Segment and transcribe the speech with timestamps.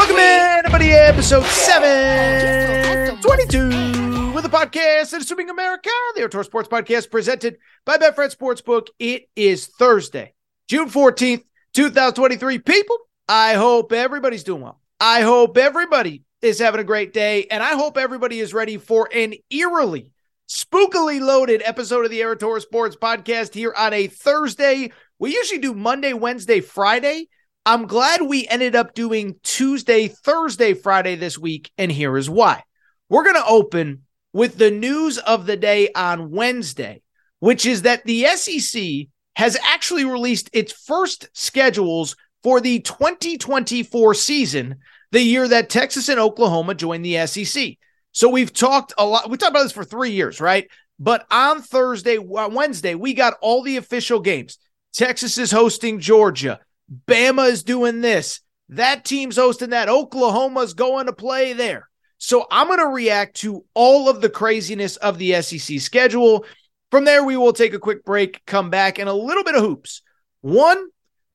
[0.00, 6.46] Welcome in, everybody, episode 722 with the podcast that is Swimming America, the Aaron Torres
[6.46, 8.86] Sports Podcast presented by Betfred Sportsbook.
[8.98, 10.32] It is Thursday,
[10.68, 12.60] June 14th, 2023.
[12.60, 12.96] People,
[13.28, 14.80] I hope everybody's doing well.
[14.98, 19.10] I hope everybody is having a great day, and I hope everybody is ready for
[19.14, 20.12] an eerily,
[20.48, 24.92] spookily loaded episode of the Aaron Torres Sports Podcast here on a Thursday.
[25.18, 27.28] We usually do Monday, Wednesday, Friday.
[27.66, 32.62] I'm glad we ended up doing Tuesday, Thursday, Friday this week, and here is why.
[33.10, 37.02] We're going to open with the news of the day on Wednesday,
[37.38, 44.76] which is that the SEC has actually released its first schedules for the 2024 season,
[45.12, 47.76] the year that Texas and Oklahoma joined the SEC.
[48.12, 49.28] So we've talked a lot.
[49.28, 50.66] We talked about this for three years, right?
[50.98, 54.56] But on Thursday, Wednesday, we got all the official games.
[54.94, 56.58] Texas is hosting Georgia.
[57.06, 58.40] Bama is doing this.
[58.70, 59.88] That team's hosting that.
[59.88, 61.88] Oklahoma's going to play there.
[62.18, 66.44] So I'm going to react to all of the craziness of the SEC schedule.
[66.90, 69.62] From there, we will take a quick break, come back, and a little bit of
[69.62, 70.02] hoops.
[70.42, 70.88] One,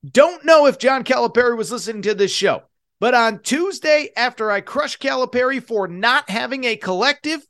[0.09, 2.63] don't know if John Calipari was listening to this show,
[2.99, 7.45] but on Tuesday, after I crushed Calipari for not having a collective,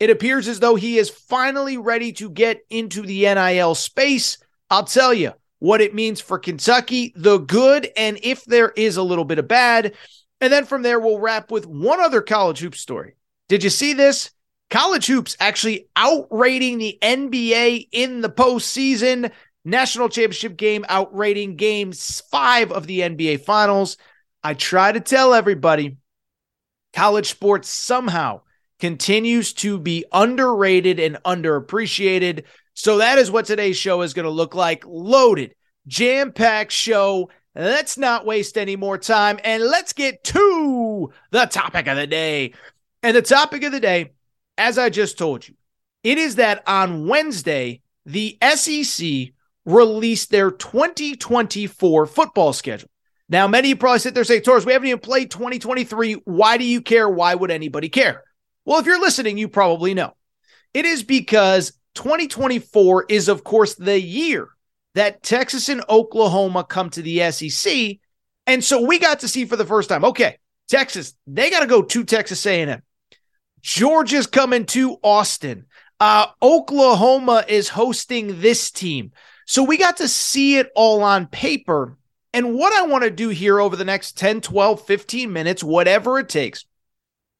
[0.00, 4.38] it appears as though he is finally ready to get into the NIL space.
[4.70, 9.02] I'll tell you what it means for Kentucky, the good, and if there is a
[9.02, 9.94] little bit of bad.
[10.40, 13.16] And then from there, we'll wrap with one other college hoops story.
[13.48, 14.30] Did you see this?
[14.70, 19.32] College hoops actually outrating the NBA in the postseason.
[19.64, 23.96] National championship game outrating games five of the NBA finals.
[24.42, 25.96] I try to tell everybody
[26.92, 28.42] college sports somehow
[28.78, 32.44] continues to be underrated and underappreciated.
[32.74, 35.54] So that is what today's show is going to look like loaded,
[35.86, 37.30] jam packed show.
[37.54, 42.54] Let's not waste any more time and let's get to the topic of the day.
[43.02, 44.12] And the topic of the day,
[44.56, 45.54] as I just told you,
[46.04, 49.32] it is that on Wednesday, the SEC
[49.64, 52.88] released their 2024 football schedule.
[53.28, 56.14] Now, many of you probably sit there and say, we haven't even played 2023.
[56.24, 57.08] Why do you care?
[57.08, 58.24] Why would anybody care?
[58.68, 60.12] Well, if you're listening, you probably know.
[60.74, 64.50] It is because 2024 is, of course, the year
[64.94, 67.96] that Texas and Oklahoma come to the SEC.
[68.46, 70.36] And so we got to see for the first time, okay,
[70.68, 72.82] Texas, they got to go to Texas A&M.
[73.62, 75.64] Georgia's coming to Austin.
[75.98, 79.12] Uh, Oklahoma is hosting this team.
[79.46, 81.96] So we got to see it all on paper.
[82.34, 86.18] And what I want to do here over the next 10, 12, 15 minutes, whatever
[86.18, 86.66] it takes,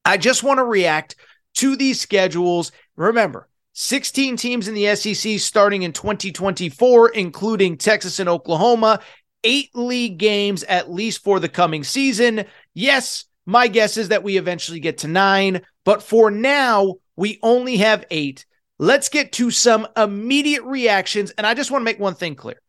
[0.05, 1.17] I just want to react
[1.55, 2.73] to these schedules.
[2.97, 9.01] Remember, 16 teams in the SEC starting in 2024, including Texas and Oklahoma,
[9.45, 12.45] eight league games at least for the coming season.
[12.75, 17.79] Yes, my guess is that we eventually get to nine, but for now, we only
[17.79, 18.47] have eight.
[18.79, 21.31] Let's get to some immediate reactions.
[21.33, 22.61] And I just want to make one thing clear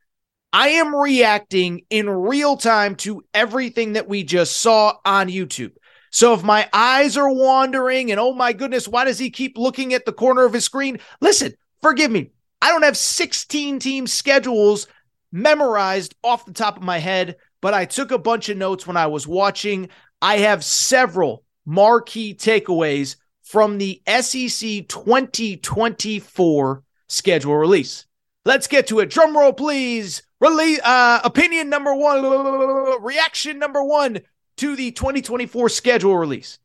[0.51, 5.74] I am reacting in real time to everything that we just saw on YouTube.
[6.11, 9.94] So if my eyes are wandering and oh my goodness, why does he keep looking
[9.94, 11.00] at the corner of his screen?
[11.21, 12.31] Listen, forgive me.
[12.61, 14.88] I don't have 16 team schedules
[15.31, 18.97] memorized off the top of my head, but I took a bunch of notes when
[18.97, 19.89] I was watching.
[20.21, 28.06] I have several marquee takeaways from the SEC 2024 schedule release.
[28.45, 29.09] Let's get to it.
[29.09, 30.23] Drum roll, please.
[30.39, 34.19] Release uh, opinion number one, reaction number one
[34.59, 36.59] to the 2024 schedule release.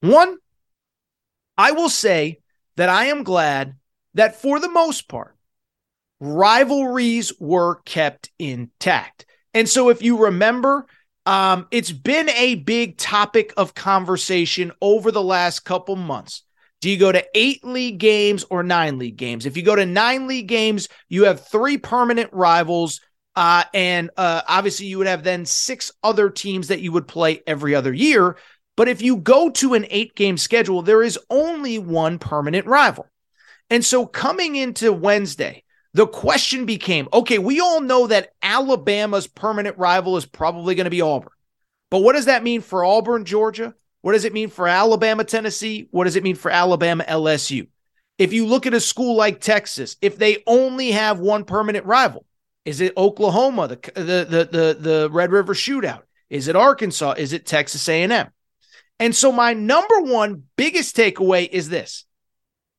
[0.00, 0.36] One,
[1.56, 2.40] I will say
[2.76, 3.76] that I am glad
[4.14, 5.36] that for the most part,
[6.20, 9.26] rivalries were kept intact.
[9.54, 10.86] And so, if you remember,
[11.24, 16.42] um, it's been a big topic of conversation over the last couple months.
[16.80, 19.46] Do you go to eight league games or nine league games?
[19.46, 23.00] If you go to nine league games, you have three permanent rivals.
[23.36, 27.42] Uh, and uh, obviously, you would have then six other teams that you would play
[27.46, 28.36] every other year.
[28.76, 33.06] But if you go to an eight game schedule, there is only one permanent rival.
[33.70, 39.78] And so coming into Wednesday, the question became okay, we all know that Alabama's permanent
[39.78, 41.30] rival is probably going to be Auburn.
[41.90, 43.74] But what does that mean for Auburn, Georgia?
[44.02, 45.88] What does it mean for Alabama, Tennessee?
[45.90, 47.68] What does it mean for Alabama, LSU?
[48.18, 52.25] If you look at a school like Texas, if they only have one permanent rival,
[52.66, 56.02] is it Oklahoma, the the the the, Red River Shootout?
[56.28, 57.14] Is it Arkansas?
[57.16, 58.28] Is it Texas A&M?
[58.98, 62.04] And so my number one biggest takeaway is this.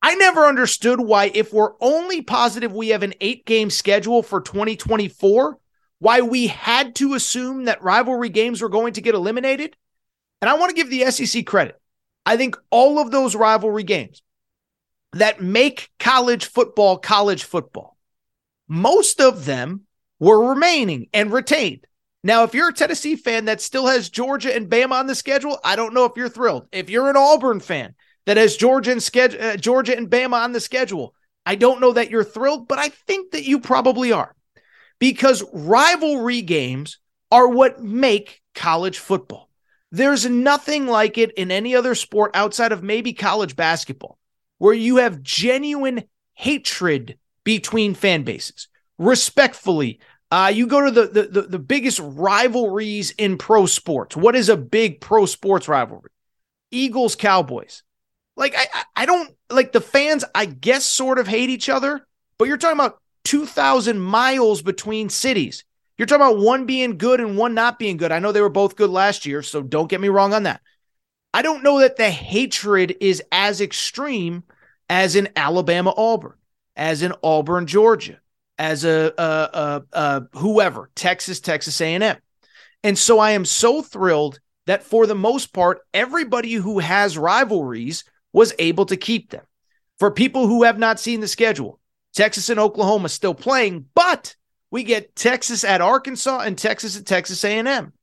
[0.01, 4.41] I never understood why, if we're only positive we have an eight game schedule for
[4.41, 5.57] 2024,
[5.99, 9.75] why we had to assume that rivalry games were going to get eliminated.
[10.41, 11.79] And I want to give the SEC credit.
[12.25, 14.21] I think all of those rivalry games
[15.13, 17.96] that make college football college football,
[18.67, 19.81] most of them
[20.19, 21.85] were remaining and retained.
[22.23, 25.59] Now, if you're a Tennessee fan that still has Georgia and Bama on the schedule,
[25.63, 26.67] I don't know if you're thrilled.
[26.71, 30.51] If you're an Auburn fan that has Georgia and schedule, uh, Georgia and Bama on
[30.51, 31.13] the schedule.
[31.45, 34.35] I don't know that you're thrilled, but I think that you probably are
[34.99, 36.97] because rivalry games
[37.31, 39.49] are what make college football.
[39.91, 44.17] There's nothing like it in any other sport outside of maybe college basketball
[44.57, 46.03] where you have genuine
[46.33, 47.17] hatred
[47.47, 48.67] between fan bases.
[48.97, 50.01] Respectfully,
[50.31, 54.17] uh, you go to the, the, the the biggest rivalries in pro sports.
[54.17, 56.09] What is a big pro sports rivalry?
[56.71, 57.83] Eagles Cowboys.
[58.35, 62.05] Like I I don't like the fans I guess sort of hate each other,
[62.37, 65.63] but you're talking about 2000 miles between cities.
[65.97, 68.11] You're talking about one being good and one not being good.
[68.11, 70.59] I know they were both good last year, so don't get me wrong on that.
[71.33, 74.43] I don't know that the hatred is as extreme
[74.89, 76.33] as in Alabama Auburn,
[76.77, 78.21] as in Auburn Georgia,
[78.57, 82.17] as a, a, a, a whoever, Texas Texas A&M.
[82.83, 88.05] And so I am so thrilled that for the most part everybody who has rivalries
[88.31, 89.43] was able to keep them.
[89.99, 91.79] For people who have not seen the schedule,
[92.13, 94.35] Texas and Oklahoma still playing, but
[94.69, 97.93] we get Texas at Arkansas and Texas at Texas A&M.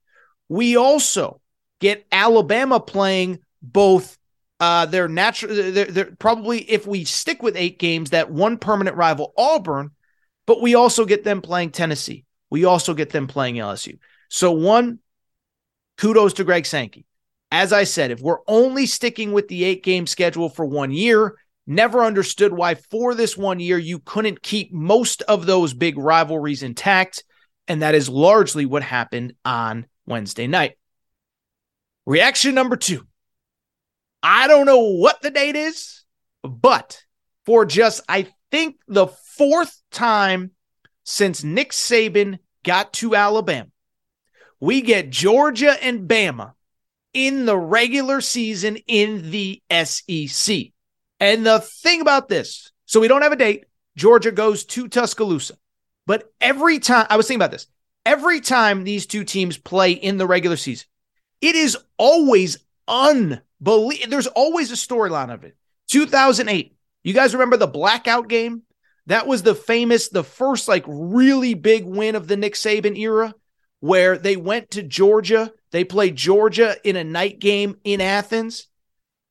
[0.48, 1.40] We also
[1.80, 4.18] get Alabama playing both
[4.64, 8.96] uh, their natural, they're, they're probably if we stick with eight games, that one permanent
[8.96, 9.90] rival Auburn,
[10.46, 12.24] but we also get them playing Tennessee.
[12.48, 13.98] We also get them playing LSU.
[14.30, 15.00] So one,
[15.98, 17.04] kudos to Greg Sankey.
[17.52, 21.34] As I said, if we're only sticking with the eight game schedule for one year,
[21.66, 26.62] never understood why for this one year you couldn't keep most of those big rivalries
[26.62, 27.22] intact.
[27.68, 30.78] And that is largely what happened on Wednesday night.
[32.06, 33.06] Reaction number two.
[34.24, 36.02] I don't know what the date is,
[36.42, 37.04] but
[37.44, 40.52] for just, I think, the fourth time
[41.04, 43.68] since Nick Saban got to Alabama,
[44.60, 46.54] we get Georgia and Bama
[47.12, 50.72] in the regular season in the SEC.
[51.20, 53.66] And the thing about this, so we don't have a date.
[53.94, 55.58] Georgia goes to Tuscaloosa.
[56.06, 57.66] But every time, I was thinking about this,
[58.06, 60.86] every time these two teams play in the regular season,
[61.42, 62.56] it is always
[62.88, 63.42] unbelievable.
[63.64, 65.56] There's always a storyline of it.
[65.90, 68.62] 2008, you guys remember the blackout game?
[69.06, 73.34] That was the famous, the first like really big win of the Nick Saban era
[73.80, 78.68] where they went to Georgia they played Georgia in a night game in Athens.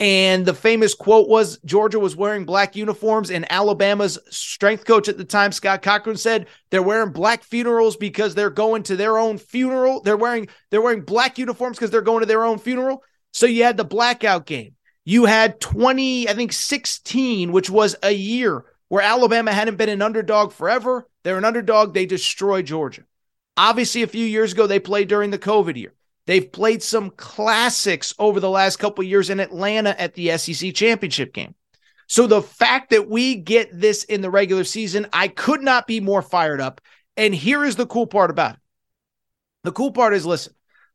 [0.02, 5.18] And the famous quote was Georgia was wearing black uniforms, and Alabama's strength coach at
[5.18, 9.38] the time, Scott Cochran, said they're wearing black funerals because they're going to their own
[9.38, 10.02] funeral.
[10.02, 13.06] They're wearing they're wearing black uniforms because they're going to their own funeral.
[13.34, 14.76] So you had the blackout game.
[15.04, 20.02] You had 20, I think 16, which was a year where Alabama hadn't been an
[20.02, 21.10] underdog forever.
[21.24, 21.94] They're an underdog.
[21.94, 23.04] They destroy Georgia.
[23.58, 25.94] Obviously, a few years ago, they played during the COVID year.
[26.26, 31.34] They've played some classics over the last couple years in Atlanta at the SEC championship
[31.34, 31.54] game.
[32.08, 36.00] So the fact that we get this in the regular season, I could not be
[36.00, 36.80] more fired up.
[37.18, 38.60] And here is the cool part about it.
[39.64, 40.54] The cool part is listen,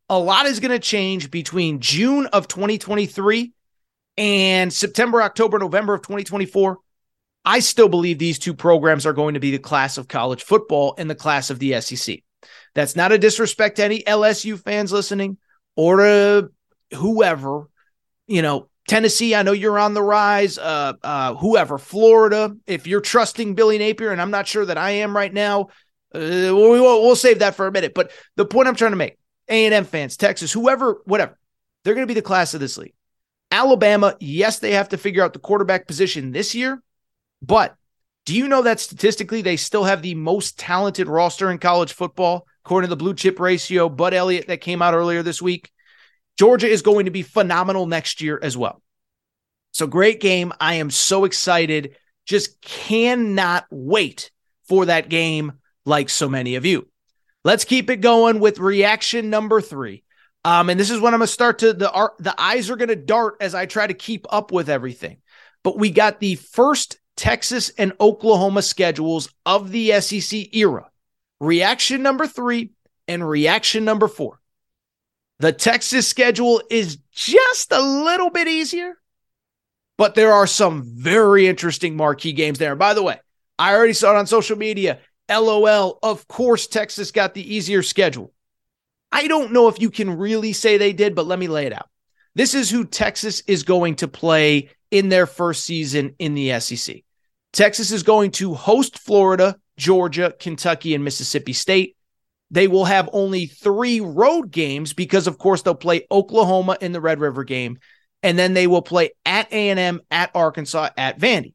[0.08, 3.52] a lot is going to change between June of 2023
[4.16, 6.78] and September, October, November of 2024,
[7.44, 10.94] I still believe these two programs are going to be the class of college football
[10.98, 12.18] and the class of the SEC.
[12.74, 15.38] That's not a disrespect to any LSU fans listening
[15.76, 16.50] or to
[16.94, 17.68] whoever,
[18.26, 20.56] you know, Tennessee, I know you're on the rise.
[20.56, 24.90] Uh, uh, whoever, Florida, if you're trusting Billy Napier, and I'm not sure that I
[24.92, 25.68] am right now,
[26.14, 27.92] uh, we'll, we'll save that for a minute.
[27.94, 31.38] But the point I'm trying to make, A&M fans, Texas, whoever, whatever,
[31.84, 32.94] they're going to be the class of this league.
[33.50, 36.82] Alabama, yes, they have to figure out the quarterback position this year,
[37.40, 37.76] but
[38.26, 42.46] do you know that statistically they still have the most talented roster in college football,
[42.62, 43.88] according to the blue chip ratio?
[43.88, 45.70] Bud Elliott that came out earlier this week.
[46.36, 48.82] Georgia is going to be phenomenal next year as well.
[49.72, 50.52] So great game.
[50.60, 51.96] I am so excited.
[52.26, 54.30] Just cannot wait
[54.68, 55.54] for that game
[55.86, 56.86] like so many of you.
[57.48, 60.04] Let's keep it going with reaction number three.
[60.44, 63.36] Um, and this is when I'm gonna start to the the eyes are gonna dart
[63.40, 65.16] as I try to keep up with everything.
[65.64, 70.90] But we got the first Texas and Oklahoma schedules of the SEC era.
[71.40, 72.72] Reaction number three
[73.08, 74.42] and reaction number four.
[75.38, 78.98] The Texas schedule is just a little bit easier,
[79.96, 82.76] but there are some very interesting marquee games there.
[82.76, 83.18] by the way,
[83.58, 84.98] I already saw it on social media.
[85.30, 85.98] LOL.
[86.02, 88.32] Of course, Texas got the easier schedule.
[89.10, 91.72] I don't know if you can really say they did, but let me lay it
[91.72, 91.88] out.
[92.34, 97.02] This is who Texas is going to play in their first season in the SEC.
[97.52, 101.96] Texas is going to host Florida, Georgia, Kentucky, and Mississippi State.
[102.50, 107.00] They will have only three road games because, of course, they'll play Oklahoma in the
[107.00, 107.78] Red River game,
[108.22, 111.54] and then they will play at A&M, at Arkansas, at Vandy.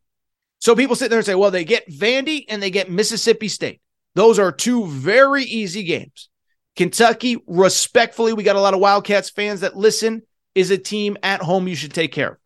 [0.64, 3.82] So people sit there and say, well, they get Vandy and they get Mississippi State.
[4.16, 6.30] Those are two very easy games.
[6.78, 10.22] Kentucky, respectfully, we got a lot of Wildcats fans that listen,
[10.56, 12.38] is a team at home you should take care of.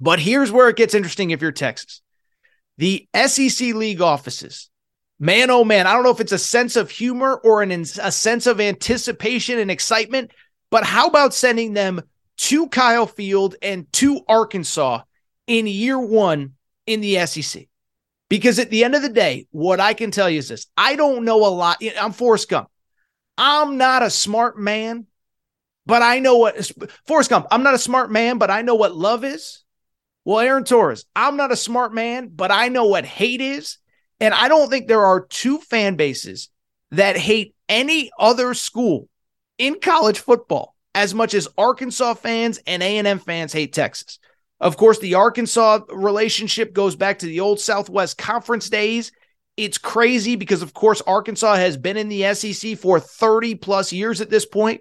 [0.00, 2.02] But here's where it gets interesting if you're Texas.
[2.78, 4.68] The SEC league offices
[5.20, 8.10] man, oh man, I don't know if it's a sense of humor or an, a
[8.10, 10.32] sense of anticipation and excitement,
[10.72, 12.02] but how about sending them
[12.38, 15.02] to Kyle Field and to Arkansas
[15.46, 16.54] in year one
[16.86, 17.66] in the SEC?
[18.28, 20.96] Because at the end of the day, what I can tell you is this I
[20.96, 21.82] don't know a lot.
[22.00, 22.68] I'm Forrest Gump.
[23.36, 25.06] I'm not a smart man,
[25.86, 26.70] but I know what
[27.06, 29.62] Forrest Gump, I'm not a smart man, but I know what love is.
[30.24, 33.78] Well, Aaron Torres, I'm not a smart man, but I know what hate is.
[34.20, 36.48] And I don't think there are two fan bases
[36.92, 39.08] that hate any other school
[39.58, 44.18] in college football as much as Arkansas fans and A&M fans hate Texas.
[44.62, 49.10] Of course, the Arkansas relationship goes back to the old Southwest Conference days.
[49.56, 54.20] It's crazy because, of course, Arkansas has been in the SEC for 30 plus years
[54.20, 54.80] at this point.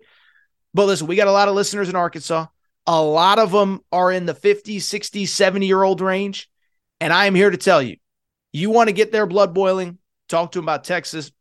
[0.76, 2.46] But listen, we got a lot of listeners in Arkansas.
[2.86, 6.48] A lot of them are in the 50, 60, 70 year old range.
[7.00, 7.98] And I am here to tell you
[8.54, 9.98] you want to get their blood boiling,
[10.30, 11.32] talk to them about Texas.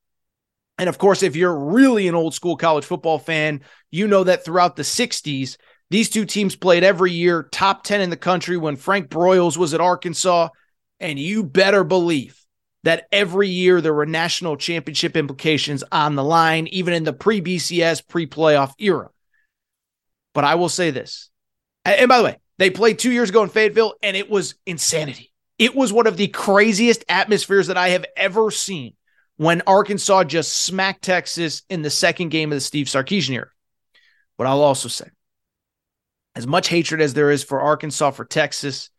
[0.79, 4.47] And of course, if you're really an old school college football fan, you know that
[4.47, 5.59] throughout the 60s,
[5.91, 9.75] these two teams played every year, top 10 in the country when Frank Broyles was
[9.75, 10.49] at Arkansas.
[11.01, 12.41] And you better believe
[12.85, 17.41] that every year there were national championship implications on the line, even in the pre
[17.41, 19.11] BCS, pre playoff era.
[20.33, 21.31] But I will say this.
[21.85, 25.33] And by the way, they played two years ago in Fayetteville, and it was insanity.
[25.59, 28.95] It was one of the craziest atmospheres that I have ever seen
[29.37, 33.49] when Arkansas just smacked Texas in the second game of the Steve Sarkisian era.
[34.39, 35.07] But I'll also say,
[36.35, 38.91] as much hatred as there is for Arkansas for Texas,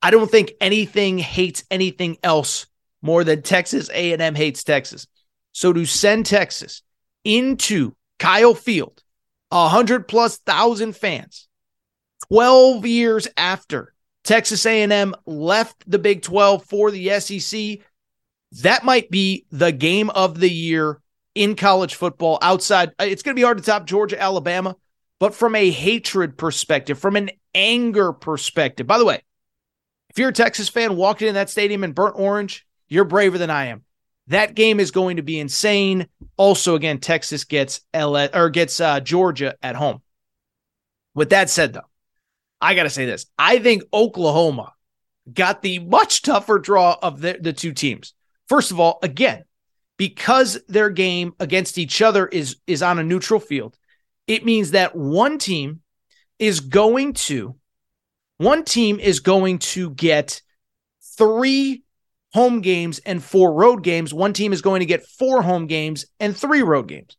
[0.00, 2.66] I don't think anything hates anything else
[3.02, 5.06] more than Texas A&M hates Texas.
[5.52, 6.82] So to send Texas
[7.24, 9.02] into Kyle Field,
[9.50, 11.48] a hundred plus thousand fans,
[12.28, 13.92] 12 years after
[14.24, 17.78] Texas A&M left the Big 12 for the SEC.
[18.62, 21.00] That might be the game of the year
[21.34, 22.92] in college football outside.
[23.00, 24.76] It's going to be hard to top Georgia, Alabama,
[25.22, 28.88] but from a hatred perspective, from an anger perspective.
[28.88, 29.22] By the way,
[30.10, 33.48] if you're a Texas fan walking in that stadium in burnt orange, you're braver than
[33.48, 33.84] I am.
[34.26, 36.08] That game is going to be insane.
[36.36, 40.02] Also, again, Texas gets LA or gets uh, Georgia at home.
[41.14, 41.88] With that said, though,
[42.60, 43.26] I got to say this.
[43.38, 44.72] I think Oklahoma
[45.32, 48.12] got the much tougher draw of the, the two teams.
[48.48, 49.44] First of all, again,
[49.98, 53.78] because their game against each other is is on a neutral field,
[54.32, 55.80] it means that one team
[56.38, 57.54] is going to
[58.38, 60.42] one team is going to get
[61.16, 61.84] 3
[62.32, 64.12] home games and 4 road games.
[64.12, 67.16] One team is going to get 4 home games and 3 road games.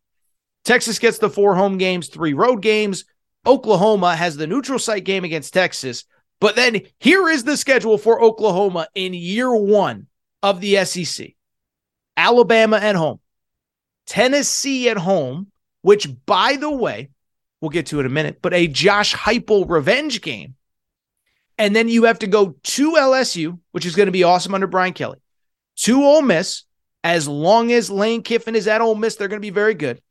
[0.65, 3.05] Texas gets the 4 home games, 3 road games.
[3.45, 6.03] Oklahoma has the neutral site game against Texas.
[6.41, 10.07] But then here is the schedule for Oklahoma in year one
[10.41, 11.35] of the SEC
[12.17, 13.21] Alabama at home,
[14.07, 15.52] Tennessee at home,
[15.83, 17.09] which, by the way,
[17.61, 20.55] we'll get to in a minute, but a Josh Heupel revenge game.
[21.59, 24.65] And then you have to go to LSU, which is going to be awesome under
[24.65, 25.19] Brian Kelly,
[25.77, 26.63] to Ole Miss.
[27.05, 30.01] As long as Lane Kiffin is at Ole Miss, they're going to be very good.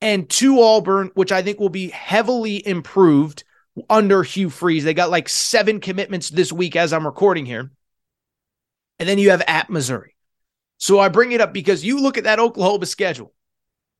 [0.00, 3.42] And to Auburn, which I think will be heavily improved
[3.90, 4.84] under Hugh Freeze.
[4.84, 7.72] They got like seven commitments this week as I'm recording here.
[9.00, 10.14] And then you have at Missouri.
[10.78, 13.32] So I bring it up because you look at that Oklahoma schedule.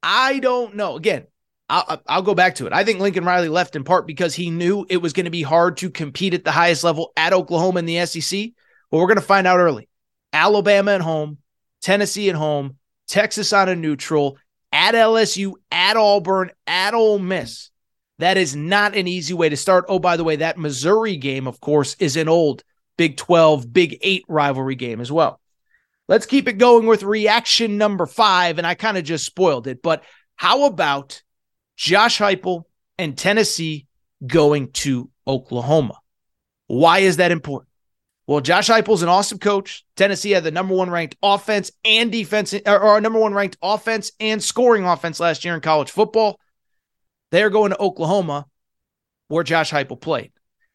[0.02, 0.96] I don't know.
[0.96, 1.26] Again,
[1.68, 2.72] I'll, I'll, go back to it.
[2.72, 5.42] I think Lincoln Riley left in part because he knew it was going to be
[5.42, 8.50] hard to compete at the highest level at Oklahoma in the SEC.
[8.90, 9.88] But we're going to find out early.
[10.32, 11.38] Alabama at home,
[11.82, 12.76] Tennessee at home,
[13.06, 14.38] Texas on a neutral,
[14.72, 17.70] at LSU, at Auburn, at Ole Miss.
[18.18, 19.84] That is not an easy way to start.
[19.88, 22.62] Oh, by the way, that Missouri game, of course, is an old
[22.96, 25.40] Big 12, Big 8 rivalry game as well.
[26.08, 28.58] Let's keep it going with reaction number five.
[28.58, 30.02] And I kind of just spoiled it, but
[30.36, 31.22] how about
[31.76, 32.64] Josh Heupel
[32.98, 33.86] and Tennessee
[34.26, 35.98] going to Oklahoma?
[36.66, 37.68] Why is that important?
[38.26, 39.86] Well, Josh Heupel's an awesome coach.
[39.96, 44.12] Tennessee had the number one ranked offense and defense, or, or number one ranked offense
[44.20, 46.38] and scoring offense last year in college football.
[47.30, 48.46] They're going to Oklahoma,
[49.28, 50.32] where Josh Heupel played.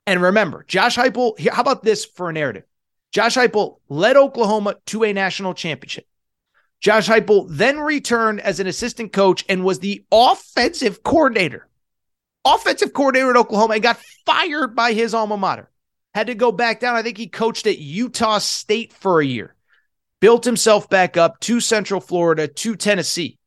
[0.08, 2.64] And remember, Josh Heupel, how about this for a narrative?
[3.14, 6.08] Josh Heupel led Oklahoma to a national championship.
[6.82, 11.70] Josh Heupel then returned as an assistant coach and was the offensive coordinator.
[12.44, 15.70] Offensive coordinator at Oklahoma and got fired by his alma mater.
[16.16, 16.96] Had to go back down.
[16.96, 19.56] I think he coached at Utah State for a year.
[20.20, 23.38] Built himself back up to Central Florida, to Tennessee.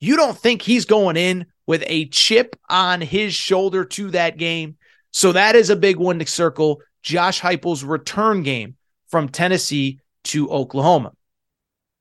[0.00, 4.76] You don't think he's going in with a chip on his shoulder to that game?
[5.12, 6.82] So that is a big one to circle.
[7.02, 8.76] Josh Heupel's return game
[9.14, 11.12] from Tennessee to Oklahoma.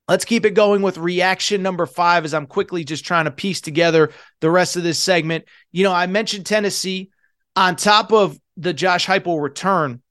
[0.07, 3.61] Let's keep it going with reaction number five as I'm quickly just trying to piece
[3.61, 4.09] together
[4.41, 5.45] the rest of this segment.
[5.71, 7.11] You know, I mentioned Tennessee
[7.55, 10.01] on top of the Josh Heupel return.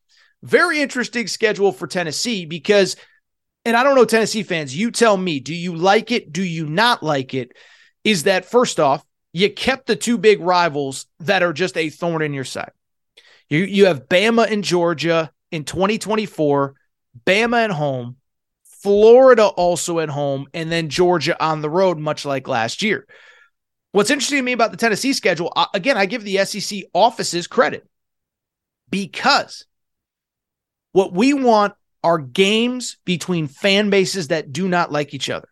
[0.45, 2.95] Very interesting schedule for Tennessee because,
[3.65, 6.33] and I don't know, Tennessee fans, you tell me, do you like it?
[6.33, 7.51] Do you not like it?
[8.05, 12.23] Is that first off, you kept the two big rivals that are just a thorn
[12.23, 12.71] in your side.
[13.49, 16.77] You, you have Bama and Georgia in 2024
[17.27, 18.17] Bama at home,
[18.83, 23.07] Florida also at home, and then Georgia on the road, much like last year.
[23.93, 27.87] What's interesting to me about the Tennessee schedule, again, I give the SEC offices credit
[28.91, 29.67] because
[30.93, 35.49] what we want are games between fan bases that do not like each other.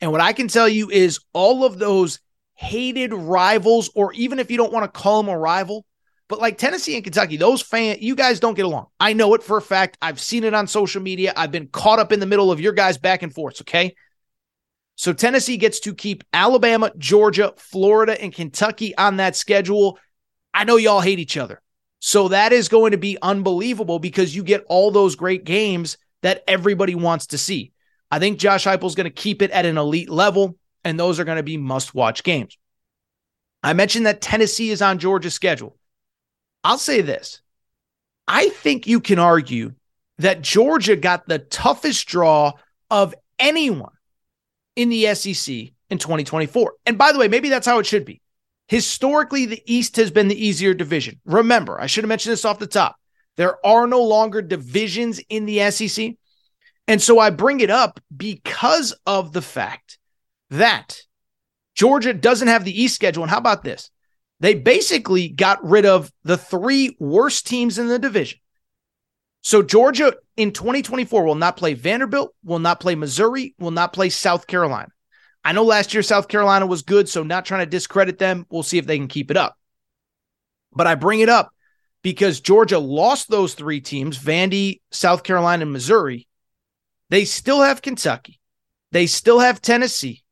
[0.00, 2.20] And what I can tell you is all of those
[2.54, 5.84] hated rivals, or even if you don't want to call them a rival,
[6.32, 8.86] but like Tennessee and Kentucky, those fans, you guys don't get along.
[8.98, 9.98] I know it for a fact.
[10.00, 11.34] I've seen it on social media.
[11.36, 13.60] I've been caught up in the middle of your guys back and forth.
[13.60, 13.94] Okay.
[14.94, 19.98] So Tennessee gets to keep Alabama, Georgia, Florida, and Kentucky on that schedule.
[20.54, 21.60] I know y'all hate each other.
[21.98, 26.44] So that is going to be unbelievable because you get all those great games that
[26.48, 27.72] everybody wants to see.
[28.10, 31.20] I think Josh Heupel is going to keep it at an elite level, and those
[31.20, 32.56] are going to be must watch games.
[33.62, 35.76] I mentioned that Tennessee is on Georgia's schedule.
[36.64, 37.40] I'll say this
[38.28, 39.74] I think you can argue
[40.18, 42.52] that Georgia got the toughest draw
[42.90, 43.92] of anyone
[44.76, 45.54] in the SEC
[45.90, 46.74] in 2024.
[46.86, 48.20] And by the way, maybe that's how it should be.
[48.68, 51.20] Historically, the East has been the easier division.
[51.24, 52.96] Remember, I should have mentioned this off the top.
[53.36, 56.14] There are no longer divisions in the SEC.
[56.88, 59.98] And so I bring it up because of the fact
[60.50, 61.02] that
[61.74, 63.22] Georgia doesn't have the East schedule.
[63.22, 63.90] And how about this?
[64.42, 68.40] They basically got rid of the three worst teams in the division.
[69.42, 74.08] So Georgia in 2024 will not play Vanderbilt, will not play Missouri, will not play
[74.08, 74.88] South Carolina.
[75.44, 78.44] I know last year South Carolina was good, so not trying to discredit them.
[78.50, 79.56] We'll see if they can keep it up.
[80.72, 81.52] But I bring it up
[82.02, 86.26] because Georgia lost those three teams, Vandy, South Carolina, and Missouri.
[87.10, 88.40] They still have Kentucky.
[88.90, 90.24] They still have Tennessee.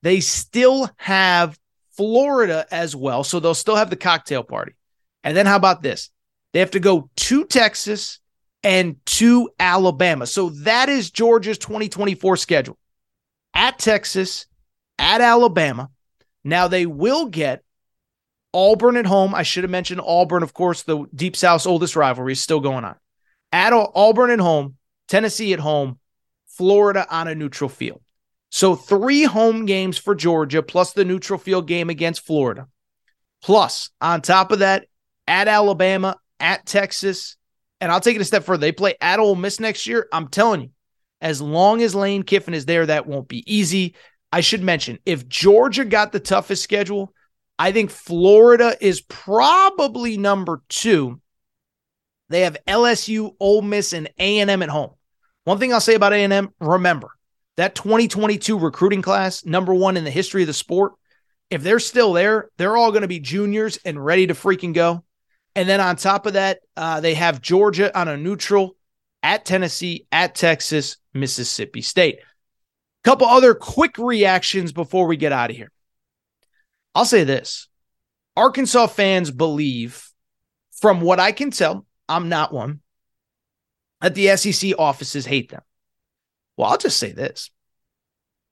[0.00, 1.58] They still have
[1.96, 3.24] Florida as well.
[3.24, 4.72] So they'll still have the cocktail party.
[5.24, 6.10] And then how about this?
[6.52, 8.18] They have to go to Texas
[8.62, 10.26] and to Alabama.
[10.26, 12.78] So that is Georgia's 2024 schedule
[13.54, 14.46] at Texas,
[14.98, 15.90] at Alabama.
[16.44, 17.62] Now they will get
[18.54, 19.34] Auburn at home.
[19.34, 22.84] I should have mentioned Auburn, of course, the Deep South's oldest rivalry is still going
[22.84, 22.96] on.
[23.50, 24.76] At Auburn at home,
[25.08, 25.98] Tennessee at home,
[26.46, 28.00] Florida on a neutral field.
[28.52, 32.68] So three home games for Georgia plus the neutral field game against Florida.
[33.42, 34.86] Plus, on top of that,
[35.26, 37.36] at Alabama, at Texas,
[37.80, 38.60] and I'll take it a step further.
[38.60, 40.06] They play at Ole Miss next year.
[40.12, 40.70] I'm telling you,
[41.22, 43.94] as long as Lane Kiffin is there, that won't be easy.
[44.30, 47.14] I should mention if Georgia got the toughest schedule,
[47.58, 51.22] I think Florida is probably number two.
[52.28, 54.90] They have LSU, Ole Miss, and A&M at home.
[55.44, 57.12] One thing I'll say about A&M, remember
[57.56, 60.92] that 2022 recruiting class, number one in the history of the sport.
[61.50, 65.04] If they're still there, they're all going to be juniors and ready to freaking go.
[65.54, 68.76] And then on top of that, uh, they have Georgia on a neutral
[69.22, 72.20] at Tennessee, at Texas, Mississippi State.
[73.04, 75.72] Couple other quick reactions before we get out of here.
[76.94, 77.68] I'll say this
[78.36, 80.08] Arkansas fans believe,
[80.80, 82.80] from what I can tell, I'm not one,
[84.00, 85.62] that the SEC offices hate them.
[86.62, 87.50] Well, I'll just say this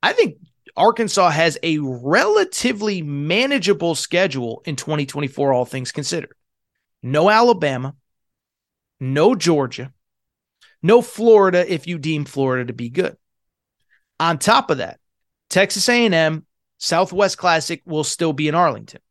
[0.03, 0.39] I think
[0.77, 6.35] Arkansas has a relatively manageable schedule in 2024, all things considered.
[7.05, 7.95] No Alabama,
[8.99, 9.93] no Georgia,
[10.83, 13.17] no Florida if you deem Florida to be good.
[14.19, 14.99] On top of that,
[15.49, 16.45] Texas A&M
[16.79, 19.03] Southwest Classic will still be in Arlington.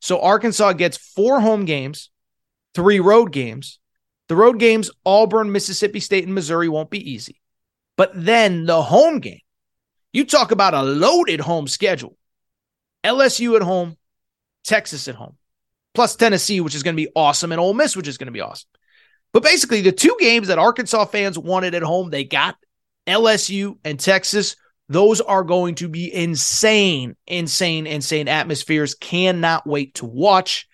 [0.00, 2.10] So Arkansas gets four home games,
[2.74, 3.78] three road games.
[4.28, 7.41] The road games, Auburn, Mississippi State, and Missouri won't be easy.
[7.96, 9.40] But then the home game,
[10.12, 12.16] you talk about a loaded home schedule.
[13.04, 13.96] LSU at home,
[14.64, 15.36] Texas at home,
[15.94, 18.32] plus Tennessee, which is going to be awesome, and Ole Miss, which is going to
[18.32, 18.68] be awesome.
[19.32, 22.56] But basically, the two games that Arkansas fans wanted at home, they got
[23.06, 24.56] LSU and Texas.
[24.88, 28.94] Those are going to be insane, insane, insane atmospheres.
[28.94, 30.68] Cannot wait to watch.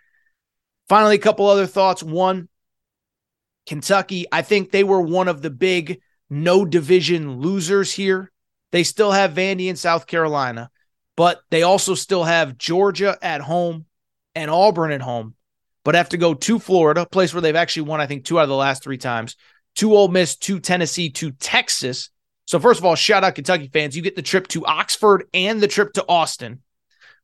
[0.88, 2.02] Finally, a couple other thoughts.
[2.02, 2.48] One,
[3.66, 8.30] Kentucky, I think they were one of the big no division losers here.
[8.72, 10.70] They still have Vandy in South Carolina,
[11.16, 13.86] but they also still have Georgia at home
[14.34, 15.34] and Auburn at home,
[15.84, 18.38] but have to go to Florida, a place where they've actually won, I think, two
[18.38, 19.36] out of the last three times,
[19.76, 22.10] to Ole Miss, to Tennessee, to Texas.
[22.44, 23.96] So, first of all, shout out Kentucky fans.
[23.96, 26.62] You get the trip to Oxford and the trip to Austin.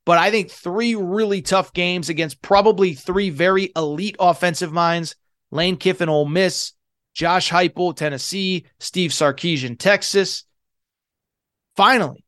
[0.05, 5.17] But I think three really tough games against probably three very elite offensive minds
[5.51, 6.73] Lane Kiffin, and Ole Miss,
[7.15, 10.45] Josh Heupel, Tennessee, Steve Sarkisian, Texas.
[11.77, 12.25] Finally,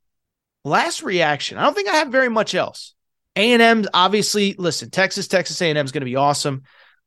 [0.65, 1.59] last reaction.
[1.59, 2.95] I don't think I have very much else.
[3.35, 6.63] A&M, obviously, listen, Texas, Texas A&M is going to be awesome.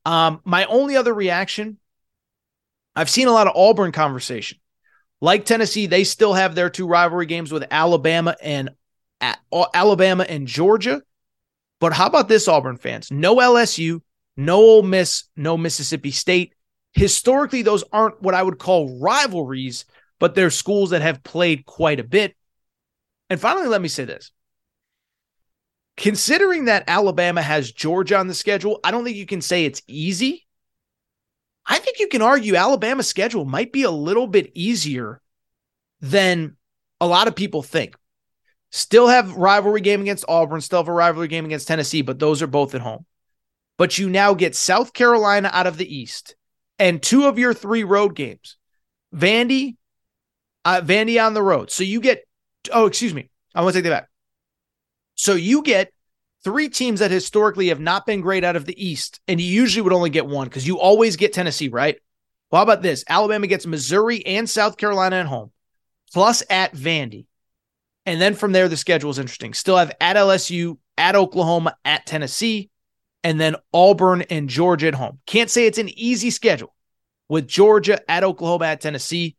[0.05, 1.77] Um, my only other reaction,
[2.95, 4.59] I've seen a lot of Auburn conversation.
[5.21, 8.69] Like Tennessee, they still have their two rivalry games with Alabama and
[9.73, 11.01] Alabama and Georgia.
[11.79, 13.11] But how about this, Auburn fans?
[13.11, 14.01] No LSU,
[14.37, 16.53] no Ole Miss, no Mississippi State.
[16.93, 19.85] Historically, those aren't what I would call rivalries,
[20.19, 22.35] but they're schools that have played quite a bit.
[23.29, 24.31] And finally, let me say this.
[25.97, 29.81] Considering that Alabama has Georgia on the schedule, I don't think you can say it's
[29.87, 30.47] easy.
[31.65, 35.21] I think you can argue Alabama's schedule might be a little bit easier
[36.01, 36.55] than
[36.99, 37.95] a lot of people think.
[38.71, 42.41] Still have rivalry game against Auburn, still have a rivalry game against Tennessee, but those
[42.41, 43.05] are both at home.
[43.77, 46.35] But you now get South Carolina out of the East
[46.79, 48.57] and two of your three road games.
[49.13, 49.75] Vandy,
[50.65, 51.69] uh, Vandy on the road.
[51.69, 52.23] So you get,
[52.71, 53.29] oh, excuse me.
[53.53, 54.09] I want to take that back.
[55.15, 55.91] So you get
[56.43, 59.81] three teams that historically have not been great out of the East, and you usually
[59.81, 61.97] would only get one because you always get Tennessee, right?
[62.49, 63.03] Well, how about this?
[63.07, 65.51] Alabama gets Missouri and South Carolina at home,
[66.13, 67.25] plus at Vandy.
[68.05, 69.53] And then from there, the schedule is interesting.
[69.53, 72.69] Still have at LSU, at Oklahoma, at Tennessee,
[73.23, 75.19] and then Auburn and Georgia at home.
[75.25, 76.73] Can't say it's an easy schedule
[77.27, 79.35] with Georgia at Oklahoma at Tennessee,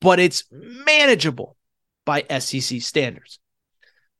[0.00, 1.56] but it's manageable
[2.04, 3.38] by SEC standards.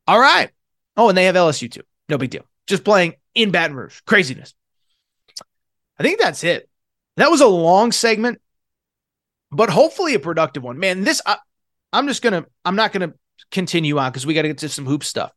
[0.07, 0.49] All right.
[0.97, 1.83] Oh, and they have LSU too.
[2.09, 2.45] No big deal.
[2.67, 4.01] Just playing in Baton Rouge.
[4.01, 4.53] Craziness.
[5.99, 6.69] I think that's it.
[7.17, 8.41] That was a long segment,
[9.51, 10.79] but hopefully a productive one.
[10.79, 11.37] Man, this I,
[11.93, 13.13] I'm just gonna I'm not gonna
[13.51, 15.31] continue on because we got to get to some hoop stuff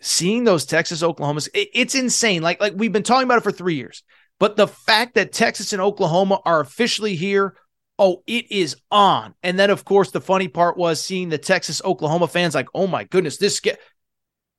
[0.00, 2.42] seeing those Texas Oklahomas, it, it's insane.
[2.42, 4.02] Like like we've been talking about it for three years,
[4.38, 7.56] but the fact that Texas and Oklahoma are officially here,
[7.98, 9.34] oh, it is on.
[9.42, 12.86] And then of course the funny part was seeing the Texas Oklahoma fans like, oh
[12.86, 13.78] my goodness, this get.